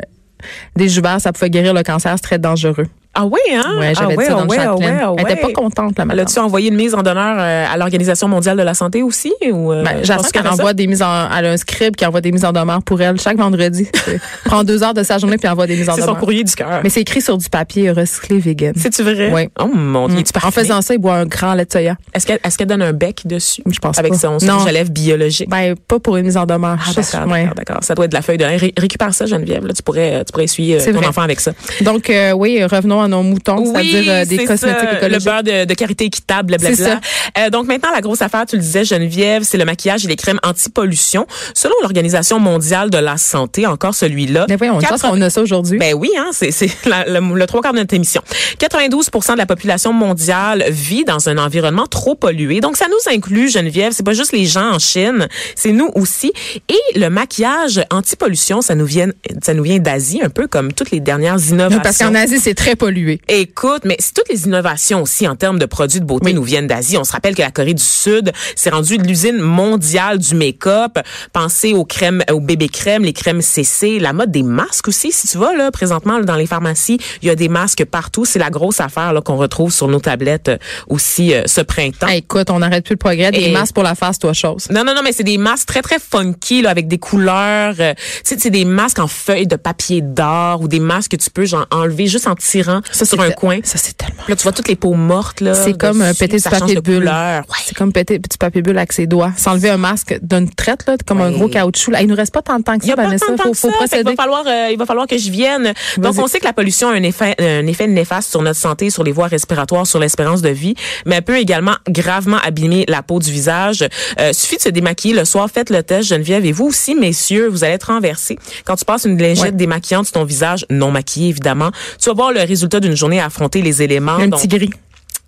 des 0.76 0.88
juvères, 0.88 1.20
ça 1.20 1.32
pouvait 1.32 1.50
guérir 1.50 1.74
le 1.74 1.82
cancer, 1.82 2.12
c'est 2.16 2.22
très 2.22 2.38
dangereux. 2.38 2.86
Ah 3.20 3.26
oui, 3.26 3.38
hein? 3.54 3.76
Ouais, 3.78 3.92
j'avais 3.94 4.14
ah, 4.14 4.20
dit 4.20 4.24
ça 4.24 4.32
dans 4.32 4.40
ah, 4.40 4.44
ouais, 4.46 4.56
ah, 4.58 4.64
Châtelaine. 4.64 4.94
ouais, 4.96 5.00
ah, 5.02 5.12
Elle 5.18 5.24
était 5.32 5.44
ouais. 5.46 5.52
pas 5.52 5.60
contente, 5.60 5.98
la 5.98 6.04
madame. 6.04 6.26
a-tu 6.26 6.38
envoyé 6.38 6.68
une 6.70 6.76
mise 6.76 6.94
en 6.94 7.00
honneur 7.00 7.36
euh, 7.38 7.66
à 7.70 7.76
l'Organisation 7.76 8.28
mondiale 8.28 8.56
de 8.56 8.62
la 8.62 8.74
santé 8.74 9.02
aussi? 9.02 9.32
Ou, 9.50 9.72
euh, 9.72 9.82
Ben, 9.84 9.98
J'attends 10.02 10.28
qu'elle 10.28 10.46
envoie 10.48 10.72
des 10.72 10.86
mises 10.86 11.02
en, 11.02 11.28
elle 11.36 11.46
a 11.46 11.50
un 11.52 11.56
script 11.56 11.96
qui 11.96 12.06
envoie 12.06 12.20
des 12.20 12.32
mises 12.32 12.44
en 12.44 12.52
demeure 12.52 12.82
pour 12.82 13.00
elle 13.02 13.20
chaque 13.20 13.36
vendredi. 13.36 13.88
Prend 14.44 14.64
deux 14.64 14.82
heures 14.82 14.94
de 14.94 15.02
sa 15.02 15.18
journée 15.18 15.36
puis 15.36 15.48
envoie 15.48 15.66
des 15.66 15.76
mises 15.76 15.88
en 15.88 15.94
C'est 15.94 16.00
son 16.00 16.06
demeure. 16.08 16.20
courrier 16.20 16.44
du 16.44 16.54
cœur. 16.54 16.80
Mais 16.82 16.88
c'est 16.90 17.00
écrit 17.02 17.20
sur 17.20 17.36
du 17.36 17.48
papier 17.48 17.90
recyclé 17.90 18.38
vegan. 18.38 18.72
C'est-tu 18.76 19.02
vrai? 19.02 19.30
Oui. 19.32 19.48
Oh 19.58 19.66
mon 19.72 20.08
Dieu, 20.08 20.20
Mm. 20.20 20.46
En 20.46 20.50
faisant 20.50 20.80
ça, 20.82 20.94
il 20.94 20.98
boit 20.98 21.14
un 21.16 21.26
grand 21.26 21.54
lait 21.54 21.64
de 21.64 21.72
soya. 21.72 21.96
Est-ce 22.14 22.56
qu'elle 22.56 22.66
donne 22.66 22.82
un 22.82 22.92
bec 22.92 23.22
dessus? 23.26 23.62
Je 23.70 23.78
pense 23.78 23.98
Avec 23.98 24.12
pas. 24.12 24.18
son, 24.18 24.38
son 24.38 24.58
biologique. 24.90 25.48
Ben, 25.48 25.74
pas 25.76 25.98
pour 25.98 26.16
une 26.16 26.24
mise 26.26 26.36
en 26.36 26.46
demeure. 26.46 26.78
Ah, 26.80 27.02
Ça, 27.02 27.18
d'accord, 27.18 27.32
ouais. 27.32 27.48
d'accord. 27.56 27.78
Ça 27.82 27.94
doit 27.94 28.04
être 28.04 28.10
de 28.12 28.16
la 28.16 28.22
feuille 28.22 28.38
de 28.38 28.44
lin. 28.44 28.56
Ré- 28.56 28.74
récupère 28.78 29.12
ça, 29.14 29.26
Geneviève. 29.26 29.66
Là, 29.66 29.72
tu 29.72 29.82
pourrais, 29.82 30.24
tu 30.24 30.32
pourrais 30.32 30.44
essuyer 30.44 30.80
euh, 30.80 30.92
ton 30.92 31.06
enfant 31.06 31.22
avec 31.22 31.40
ça. 31.40 31.52
Donc, 31.82 32.10
euh, 32.10 32.32
oui, 32.32 32.62
revenons 32.64 33.00
nos 33.10 33.22
moutons, 33.22 33.64
c'est-à-dire 33.64 34.04
euh, 34.08 34.24
des 34.24 34.38
cosmétiques 34.44 34.58
ça, 34.58 34.92
écologiques. 34.96 35.10
Le 35.12 35.24
beurre 35.24 35.42
de, 35.42 35.64
de 35.64 35.74
karité 35.74 36.04
équitable, 36.06 36.56
blablabla. 36.56 37.00
Euh, 37.38 37.50
donc 37.50 37.66
maintenant, 37.66 37.90
la 37.94 38.00
grosse 38.00 38.22
affaire, 38.22 38.46
tu 38.46 38.56
le 38.56 38.62
disais, 38.62 38.84
Geneviève, 38.84 39.42
c'est 39.44 39.58
le 39.58 39.64
maquillage 39.64 40.04
et 40.04 40.08
les 40.08 40.16
crèmes 40.16 40.40
anti-pollution. 40.42 41.26
Selon 41.54 41.74
l'Organisation 41.82 42.40
mondiale 42.40 42.90
de 42.90 42.98
la 42.98 43.16
santé, 43.16 43.66
encore 43.66 43.94
celui-là. 43.94 44.46
Mais 44.48 44.56
voyons, 44.56 44.74
on 44.76 44.80
pense 44.80 45.02
80 45.02 45.10
qu'on 45.10 45.20
a 45.20 45.30
ça 45.30 45.42
aujourd'hui. 45.42 45.78
Ben 45.78 45.94
oui, 45.94 46.10
hein, 46.18 46.30
c'est 46.32 46.50
le, 46.86 47.34
le 47.36 47.46
trois 47.46 47.60
quarts 47.60 47.72
de 47.72 47.78
notre 47.78 47.94
émission. 47.94 48.22
92% 48.58 49.32
de 49.32 49.38
la 49.38 49.46
population 49.46 49.92
mondiale 49.92 50.64
vit 50.68 51.04
dans 51.04 51.28
un 51.28 51.38
environnement 51.38 51.86
trop 51.86 52.14
pollué. 52.14 52.60
Donc 52.60 52.76
ça 52.76 52.86
nous 52.88 53.12
inclut, 53.12 53.50
Geneviève, 53.50 53.92
c'est 53.92 54.04
pas 54.06 54.14
juste 54.14 54.32
les 54.32 54.46
gens 54.46 54.72
en 54.72 54.78
Chine, 54.78 55.28
c'est 55.54 55.72
nous 55.72 55.90
aussi. 55.94 56.32
Et 56.68 56.98
le 56.98 57.08
maquillage 57.08 57.82
anti-pollution, 57.90 58.62
ça 58.62 58.74
nous 58.74 58.86
vient 58.86 59.08
ça 59.42 59.54
nous 59.54 59.62
vient 59.62 59.78
d'Asie, 59.78 60.20
un 60.22 60.28
peu 60.28 60.46
comme 60.46 60.72
toutes 60.72 60.90
les 60.90 61.00
dernières 61.00 61.38
innovations. 61.38 61.80
Parce 61.82 61.98
qu'en 61.98 62.14
Asie, 62.14 62.38
c'est 62.38 62.54
très 62.54 62.76
pollué. 62.76 62.89
Écoute, 63.28 63.82
mais 63.84 63.96
si 63.98 64.12
toutes 64.12 64.28
les 64.28 64.44
innovations 64.46 65.02
aussi 65.02 65.26
en 65.28 65.36
termes 65.36 65.58
de 65.58 65.66
produits 65.66 66.00
de 66.00 66.04
beauté 66.04 66.26
Oui. 66.26 66.34
nous 66.34 66.42
viennent 66.42 66.66
d'Asie, 66.66 66.96
on 66.98 67.04
se 67.04 67.12
rappelle 67.12 67.34
que 67.34 67.42
la 67.42 67.50
Corée 67.50 67.74
du 67.74 67.82
Sud 67.82 68.32
s'est 68.56 68.70
rendue 68.70 68.96
l'usine 68.98 69.38
mondiale 69.38 70.18
du 70.18 70.34
make-up. 70.34 70.98
Pensez 71.32 71.72
aux 71.72 71.84
crèmes, 71.84 72.22
aux 72.30 72.40
bébés 72.40 72.68
crèmes, 72.68 73.04
les 73.04 73.12
crèmes 73.12 73.40
CC, 73.42 73.98
la 73.98 74.12
mode 74.12 74.30
des 74.30 74.42
masques 74.42 74.88
aussi. 74.88 75.12
Si 75.12 75.28
tu 75.28 75.38
vas 75.38 75.54
là 75.54 75.70
présentement 75.70 76.18
là, 76.18 76.24
dans 76.24 76.36
les 76.36 76.46
pharmacies, 76.46 76.98
il 77.22 77.28
y 77.28 77.30
a 77.30 77.34
des 77.36 77.48
masques 77.48 77.84
partout. 77.84 78.24
C'est 78.24 78.38
la 78.38 78.50
grosse 78.50 78.80
affaire 78.80 79.12
là 79.12 79.20
qu'on 79.20 79.36
retrouve 79.36 79.72
sur 79.72 79.88
nos 79.88 80.00
tablettes 80.00 80.48
euh, 80.48 80.58
aussi 80.88 81.32
euh, 81.34 81.42
ce 81.46 81.60
printemps. 81.60 82.06
Hey, 82.08 82.18
écoute, 82.18 82.50
on 82.50 82.58
n'arrête 82.58 82.84
plus 82.84 82.94
le 82.94 82.98
progrès. 82.98 83.30
Des 83.30 83.38
Et- 83.44 83.52
masques 83.52 83.74
pour 83.74 83.82
la 83.84 83.94
face, 83.94 84.18
toi, 84.18 84.32
chose. 84.32 84.66
Non, 84.70 84.84
non, 84.84 84.94
non, 84.94 85.02
mais 85.04 85.12
c'est 85.12 85.24
des 85.24 85.38
masques 85.38 85.66
très, 85.68 85.82
très 85.82 85.98
funky, 85.98 86.62
là, 86.62 86.70
avec 86.70 86.88
des 86.88 86.98
couleurs. 86.98 87.74
euh, 87.80 87.94
tu 87.94 88.02
sais, 88.24 88.36
c'est 88.38 88.50
des 88.50 88.64
masques 88.64 88.98
en 88.98 89.06
feuilles 89.08 89.46
de 89.46 89.56
papier 89.56 90.00
d'or 90.02 90.60
ou 90.62 90.68
des 90.68 90.80
masques 90.80 91.12
que 91.12 91.16
tu 91.16 91.30
peux 91.30 91.44
genre 91.44 91.66
enlever 91.70 92.06
juste 92.06 92.26
en 92.26 92.34
tirant 92.34 92.79
sur 92.90 93.06
c'est 93.06 93.18
un 93.20 93.30
te- 93.30 93.34
coin. 93.34 93.58
Ça, 93.62 93.78
c'est 93.78 93.96
tellement. 93.96 94.22
Là, 94.28 94.36
tu 94.36 94.42
vois 94.42 94.52
toutes 94.52 94.68
les 94.68 94.76
peaux 94.76 94.94
mortes, 94.94 95.40
là. 95.40 95.54
C'est 95.54 95.76
comme 95.76 96.02
un 96.02 96.10
dessus, 96.12 96.28
du 96.28 96.38
ça 96.38 96.50
change 96.50 96.60
papier 96.60 96.74
de 96.76 96.80
bulle. 96.80 97.04
Ouais. 97.06 97.40
C'est 97.64 97.76
comme 97.76 97.92
péter 97.92 98.18
petit 98.18 98.38
papier 98.38 98.62
bulle 98.62 98.78
avec 98.78 98.92
ses 98.92 99.06
doigts. 99.06 99.32
S'enlever 99.36 99.70
un 99.70 99.76
masque 99.76 100.18
d'une 100.22 100.48
traite, 100.50 100.86
là, 100.86 100.96
comme 101.06 101.20
un 101.20 101.30
gros 101.30 101.48
caoutchouc. 101.48 101.90
Là, 101.92 102.02
il 102.02 102.08
nous 102.08 102.14
reste 102.16 102.32
pas 102.32 102.42
tant 102.42 102.58
de 102.58 102.62
temps 102.64 102.78
que 102.78 102.84
Il 102.84 102.88
ça, 102.90 102.96
Vanessa. 102.96 103.26
tant 103.26 103.36
faut, 103.42 103.54
faut 103.54 103.70
ça, 103.70 103.76
procéder. 103.76 104.02
va 104.02 104.14
falloir, 104.14 104.44
euh, 104.46 104.68
il 104.72 104.78
va 104.78 104.86
falloir 104.86 105.06
que 105.06 105.18
je 105.18 105.30
vienne. 105.30 105.72
Donc, 105.98 106.18
on 106.18 106.26
sait 106.26 106.38
que 106.40 106.44
la 106.44 106.52
pollution 106.52 106.88
a 106.88 106.92
un 106.94 107.02
effet, 107.02 107.34
un 107.38 107.66
effet 107.66 107.86
néfaste 107.86 108.30
sur 108.30 108.42
notre 108.42 108.58
santé, 108.58 108.90
sur 108.90 109.02
les 109.04 109.12
voies 109.12 109.26
respiratoires, 109.26 109.86
sur 109.86 109.98
l'espérance 109.98 110.42
de 110.42 110.48
vie, 110.50 110.74
mais 111.06 111.16
elle 111.16 111.22
peut 111.22 111.38
également 111.38 111.74
gravement 111.88 112.38
abîmer 112.44 112.84
la 112.88 113.02
peau 113.02 113.18
du 113.18 113.30
visage. 113.32 113.84
Euh, 114.18 114.32
suffit 114.32 114.56
de 114.56 114.62
se 114.62 114.68
démaquiller 114.68 115.14
le 115.14 115.24
soir, 115.24 115.48
faites 115.52 115.70
le 115.70 115.82
test, 115.82 116.08
Geneviève, 116.08 116.44
et 116.46 116.52
vous 116.52 116.66
aussi, 116.66 116.94
messieurs, 116.94 117.48
vous 117.48 117.64
allez 117.64 117.74
être 117.74 117.88
renversés. 117.92 118.38
Quand 118.64 118.76
tu 118.76 118.84
passes 118.84 119.04
une 119.04 119.20
lingette 119.20 119.40
Ouais. 119.40 119.50
démaquillante 119.52 120.04
sur 120.06 120.12
ton 120.12 120.24
visage, 120.24 120.66
non 120.70 120.90
maquillé 120.90 121.30
évidemment, 121.30 121.70
tu 121.98 122.08
vas 122.10 122.14
voir 122.14 122.30
le 122.32 122.40
résultat 122.40 122.69
d'une 122.78 122.94
journée 122.96 123.18
à 123.20 123.24
affronter 123.26 123.62
les 123.62 123.82
éléments. 123.82 124.12
Un 124.12 124.28
Donc, 124.28 124.40
petit 124.40 124.48
gris. 124.48 124.70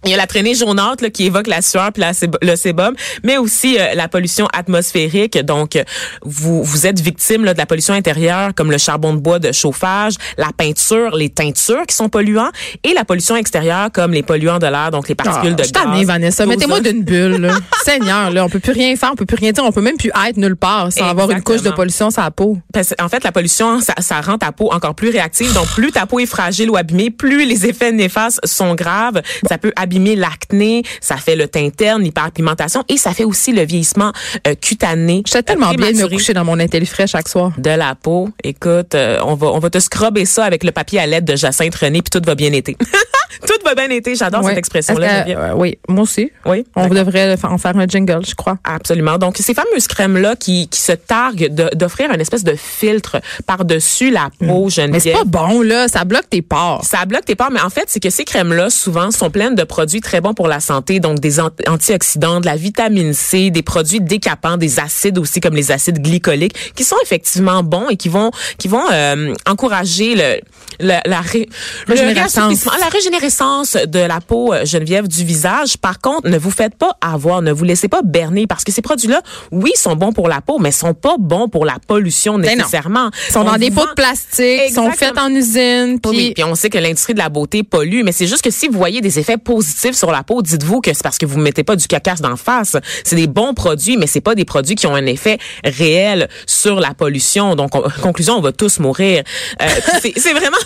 Il 0.05 0.11
y 0.11 0.15
a 0.15 0.17
la 0.17 0.27
traînée 0.27 0.55
jaunâtre 0.55 1.03
là, 1.03 1.11
qui 1.11 1.27
évoque 1.27 1.47
la 1.47 1.63
sueur 1.63 1.93
puis 1.93 2.01
la 2.03 2.13
le 2.43 2.57
sébum, 2.57 2.95
mais 3.23 3.37
aussi 3.39 3.79
euh, 3.79 3.95
la 3.95 4.09
pollution 4.09 4.47
atmosphérique. 4.53 5.39
Donc, 5.45 5.77
euh, 5.77 5.85
vous 6.25 6.63
vous 6.63 6.87
êtes 6.87 7.01
victime 7.01 7.45
là, 7.45 7.53
de 7.55 7.59
la 7.59 7.67
pollution 7.67 7.95
intérieure, 7.95 8.51
comme 8.55 8.71
le 8.71 8.79
charbon 8.79 9.15
de 9.15 9.19
bois 9.19 9.39
de 9.39 9.53
chauffage, 9.53 10.15
la 10.39 10.51
peinture, 10.57 11.15
les 11.17 11.29
teintures 11.31 11.87
qui 11.87 11.95
sont 11.95 12.09
polluants, 12.09 12.51
et 12.85 12.95
la 12.95 13.05
pollution 13.05 13.37
extérieure, 13.37 13.91
comme 13.93 14.13
les 14.13 14.23
polluants 14.23 14.59
de 14.59 14.67
l'air, 14.67 14.91
donc 14.91 15.09
les 15.09 15.15
particules 15.15 15.55
Ah, 15.59 15.63
de 15.63 15.65
je 15.65 15.73
gaz. 15.73 16.07
Vanessa. 16.07 16.47
Mettez-moi 16.47 16.81
d'une 16.81 17.03
bulle, 17.03 17.37
là. 17.41 17.55
Seigneur, 17.85 18.31
là. 18.31 18.45
On 18.45 18.49
peut 18.49 18.61
plus 18.61 18.73
rien 18.73 18.95
faire, 18.97 19.11
on 19.13 19.17
peut 19.17 19.27
plus 19.27 19.37
rien 19.37 19.53
dire, 19.53 19.65
on 19.65 19.73
peut 19.73 19.81
même 19.81 19.97
plus 19.97 20.11
être 20.29 20.37
nulle 20.37 20.57
part 20.57 20.93
sans 20.93 21.07
avoir 21.09 21.31
une 21.31 21.43
couche 21.43 21.57
de 21.57 21.61
Exactement. 21.61 21.77
pollution 21.77 22.11
sur 22.11 22.23
la 22.23 22.31
peau. 22.31 22.59
Parce 22.73 22.95
en 23.01 23.09
fait, 23.09 23.25
la 23.25 23.33
pollution, 23.33 23.81
ça, 23.81 23.95
ça 23.99 24.21
rend 24.21 24.39
ta 24.39 24.53
peau 24.53 24.73
encore 24.73 24.95
plus 24.95 25.11
réactive. 25.11 25.53
Donc, 25.55 25.67
plus 25.75 25.93
ta 25.93 26.07
peau 26.07 26.19
est 26.19 26.27
fragile 26.27 26.71
ou 26.71 26.77
abîmée, 26.77 27.11
plus 27.11 27.45
les 27.45 27.67
effets 27.67 27.93
néfastes 27.93 28.41
sont 28.45 28.75
graves. 28.75 29.21
Ça 29.49 29.59
peut 29.59 29.73
abîmer 29.93 30.17
l'acné, 30.17 30.83
ça 31.01 31.17
fait 31.17 31.37
le 31.37 31.49
teint 31.49 31.69
terne, 31.69 32.03
l'hyperpigmentation 32.03 32.83
et 32.89 32.97
ça 32.97 33.13
fait 33.13 33.25
aussi 33.25 33.53
le 33.53 33.63
vieillissement 33.63 34.13
euh, 34.47 34.55
cutané. 34.55 35.23
J'étais 35.27 35.43
tellement 35.43 35.71
euh, 35.71 35.77
bien 35.77 35.93
de 35.93 35.99
me 35.99 36.09
coucher 36.09 36.33
dans 36.33 36.45
mon 36.45 36.57
frais 36.87 37.07
chaque 37.07 37.29
soir. 37.29 37.53
de 37.59 37.71
la 37.71 37.95
peau. 37.95 38.31
Écoute, 38.43 38.95
euh, 38.95 39.19
on 39.25 39.35
va 39.35 39.49
on 39.49 39.59
va 39.59 39.69
te 39.69 39.79
scrubber 39.79 40.25
ça 40.25 40.45
avec 40.45 40.65
le 40.65 40.73
papier 40.73 40.99
à 40.99 41.07
l'aide 41.07 41.25
de 41.25 41.37
Jacinthe 41.37 41.75
René 41.75 42.01
puis 42.01 42.11
tout 42.11 42.25
va 42.25 42.35
bien 42.35 42.53
été. 42.53 42.77
va 43.65 43.75
bien 43.75 43.89
été. 43.91 44.15
J'adore 44.15 44.43
Ouais. 44.43 44.51
cette 44.51 44.59
expression-là. 44.59 45.19
Geneviève. 45.19 45.39
euh, 45.41 45.55
oui, 45.55 45.79
moi 45.89 46.03
aussi. 46.03 46.31
Oui. 46.47 46.65
On 46.77 46.89
devrait 46.89 47.37
en 47.45 47.59
faire 47.59 47.77
un 47.77 47.87
jingle, 47.87 48.21
je 48.27 48.35
crois. 48.35 48.59
Absolument. 48.65 49.19
Donc, 49.19 49.37
ces 49.39 49.55
fameuses 49.55 49.87
crèmes-là 49.87 50.37
qui, 50.37 50.69
qui 50.69 50.81
se 50.81 50.93
targuent 50.93 51.49
d'offrir 51.75 52.11
un 52.11 52.19
espèce 52.19 52.45
de 52.45 52.55
filtre 52.55 53.21
par-dessus 53.47 54.11
la 54.11 54.31
peau, 54.39 54.65
Mais 54.65 54.71
Geneviève. 54.71 55.01
c'est 55.03 55.13
pas 55.13 55.25
bon, 55.25 55.61
là. 55.63 55.89
Ça 55.89 56.05
bloque 56.05 56.29
tes 56.31 56.43
pores. 56.43 56.85
Ça 56.85 57.05
bloque 57.07 57.25
tes 57.25 57.35
pores, 57.35 57.51
mais 57.51 57.61
en 57.61 57.71
fait, 57.71 57.85
c'est 57.89 58.01
que 58.01 58.11
ces 58.11 58.25
crèmes-là, 58.25 58.71
souvent, 58.71 59.11
sont 59.11 59.31
pleines 59.31 59.55
de 59.55 59.65
produits 59.65 60.01
très 60.01 60.21
bons 60.21 60.35
pour 60.35 60.49
la 60.49 60.61
santé, 60.61 61.01
donc 61.01 61.21
des 61.21 61.41
an- 61.41 61.51
antioxydants, 61.69 62.41
de 62.41 62.47
la 62.47 62.57
vitamine 62.57 63.13
C, 63.13 63.51
des 63.51 63.63
produits 63.63 64.01
décapants, 64.01 64.57
des 64.57 64.79
acides 64.81 65.19
aussi, 65.19 65.41
comme 65.41 65.55
les 65.55 65.71
acides 65.73 66.01
glycoliques, 66.01 66.73
qui 66.75 66.85
sont 66.85 66.97
effectivement 67.03 67.63
bons 67.63 67.89
et 67.89 67.97
qui 67.97 68.09
vont 68.09 68.31
qui 68.59 68.69
vont 68.69 68.85
euh, 68.93 69.33
encourager 69.49 70.15
le, 70.15 70.41
le- 70.81 71.01
la 71.09 71.21
ré- 71.21 71.49
le 71.87 71.93
Régénérescence. 71.95 72.65
la 72.65 72.87
régénérescence 72.89 73.52
de 73.61 73.99
la 73.99 74.21
peau, 74.21 74.53
euh, 74.53 74.65
Geneviève, 74.65 75.09
du 75.09 75.25
visage. 75.25 75.77
Par 75.77 76.01
contre, 76.01 76.29
ne 76.29 76.39
vous 76.39 76.51
faites 76.51 76.75
pas 76.75 76.97
avoir, 77.01 77.43
ne 77.43 77.53
vous 77.53 77.65
laissez 77.65 77.89
pas 77.89 78.03
berner, 78.03 78.47
parce 78.47 78.65
que 78.65 78.73
ces 78.73 78.83
produits-là, 78.83 79.23
oui, 79.51 79.73
sont 79.77 79.97
bons 79.97 80.13
pour 80.13 80.29
la 80.29 80.41
peau, 80.41 80.59
mais 80.59 80.73
sont 80.73 80.95
pas 80.95 81.17
bons 81.19 81.49
pour 81.49 81.65
la 81.65 81.77
pollution 81.87 82.39
Ben 82.39 82.57
nécessairement. 82.57 83.11
Ils 83.29 83.33
sont 83.33 83.41
On 83.41 83.45
dans 83.45 83.57
des 83.57 83.71
pots 83.71 83.87
de 83.87 83.95
plastique, 83.95 84.63
ils 84.69 84.75
sont 84.75 84.91
faits 84.91 85.19
en 85.19 85.31
usine, 85.31 85.99
oui, 86.07 86.33
puis 86.35 86.35
puis 86.35 86.45
on 86.45 86.55
sait 86.55 86.71
que 86.71 86.79
l'industrie 86.79 87.15
de 87.15 87.19
la 87.19 87.29
beauté 87.29 87.63
pollue, 87.63 88.03
mais 88.05 88.13
c'est 88.13 88.27
juste 88.27 88.43
que 88.43 88.51
si 88.51 88.69
vous 88.69 88.79
voyez 88.79 89.01
des 89.01 89.19
effets 89.19 89.37
positifs 89.37 89.95
sur 89.95 90.11
la 90.11 90.23
peau, 90.23 90.43
dites-vous 90.43 90.81
que 90.81 90.93
c'est 90.93 91.03
parce 91.03 91.19
que 91.19 91.27
vous 91.27 91.39
ne 91.39 91.43
mettez 91.43 91.65
pas 91.65 91.77
du 91.77 91.87
cacasse 91.87 92.21
d'en 92.21 92.37
face. 92.37 92.77
C'est 93.05 93.17
des 93.17 93.27
bons 93.27 93.55
produits, 93.55 93.97
mais 93.97 94.07
c'est 94.07 94.21
pas 94.21 94.35
des 94.35 94.45
produits 94.45 94.75
qui 94.75 94.87
ont 94.87 94.95
un 94.95 95.07
effet 95.07 95.39
réel 95.65 96.29
sur 96.47 96.81
la 96.81 96.95
pollution. 96.95 97.55
Donc, 97.55 97.73
conclusion, 98.01 98.37
on 98.37 98.41
va 98.41 98.53
tous 98.53 98.79
mourir. 98.79 99.23
Euh, 99.61 99.67
c'est 100.03 100.13
c'est 100.17 100.33
vraiment... 100.33 100.57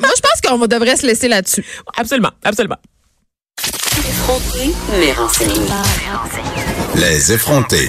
moi, 0.00 0.10
je 0.16 0.20
pense 0.20 0.40
qu'on 0.44 0.66
devrait 0.66 0.96
se 0.96 1.06
laisser 1.06 1.28
là-dessus. 1.28 1.64
absolument, 1.96 2.25
absolument. 2.44 2.78
Effronté, 3.98 4.74
mais 4.98 5.12
renseigné. 5.12 5.66
Les 6.94 7.32
effrontés. 7.32 7.88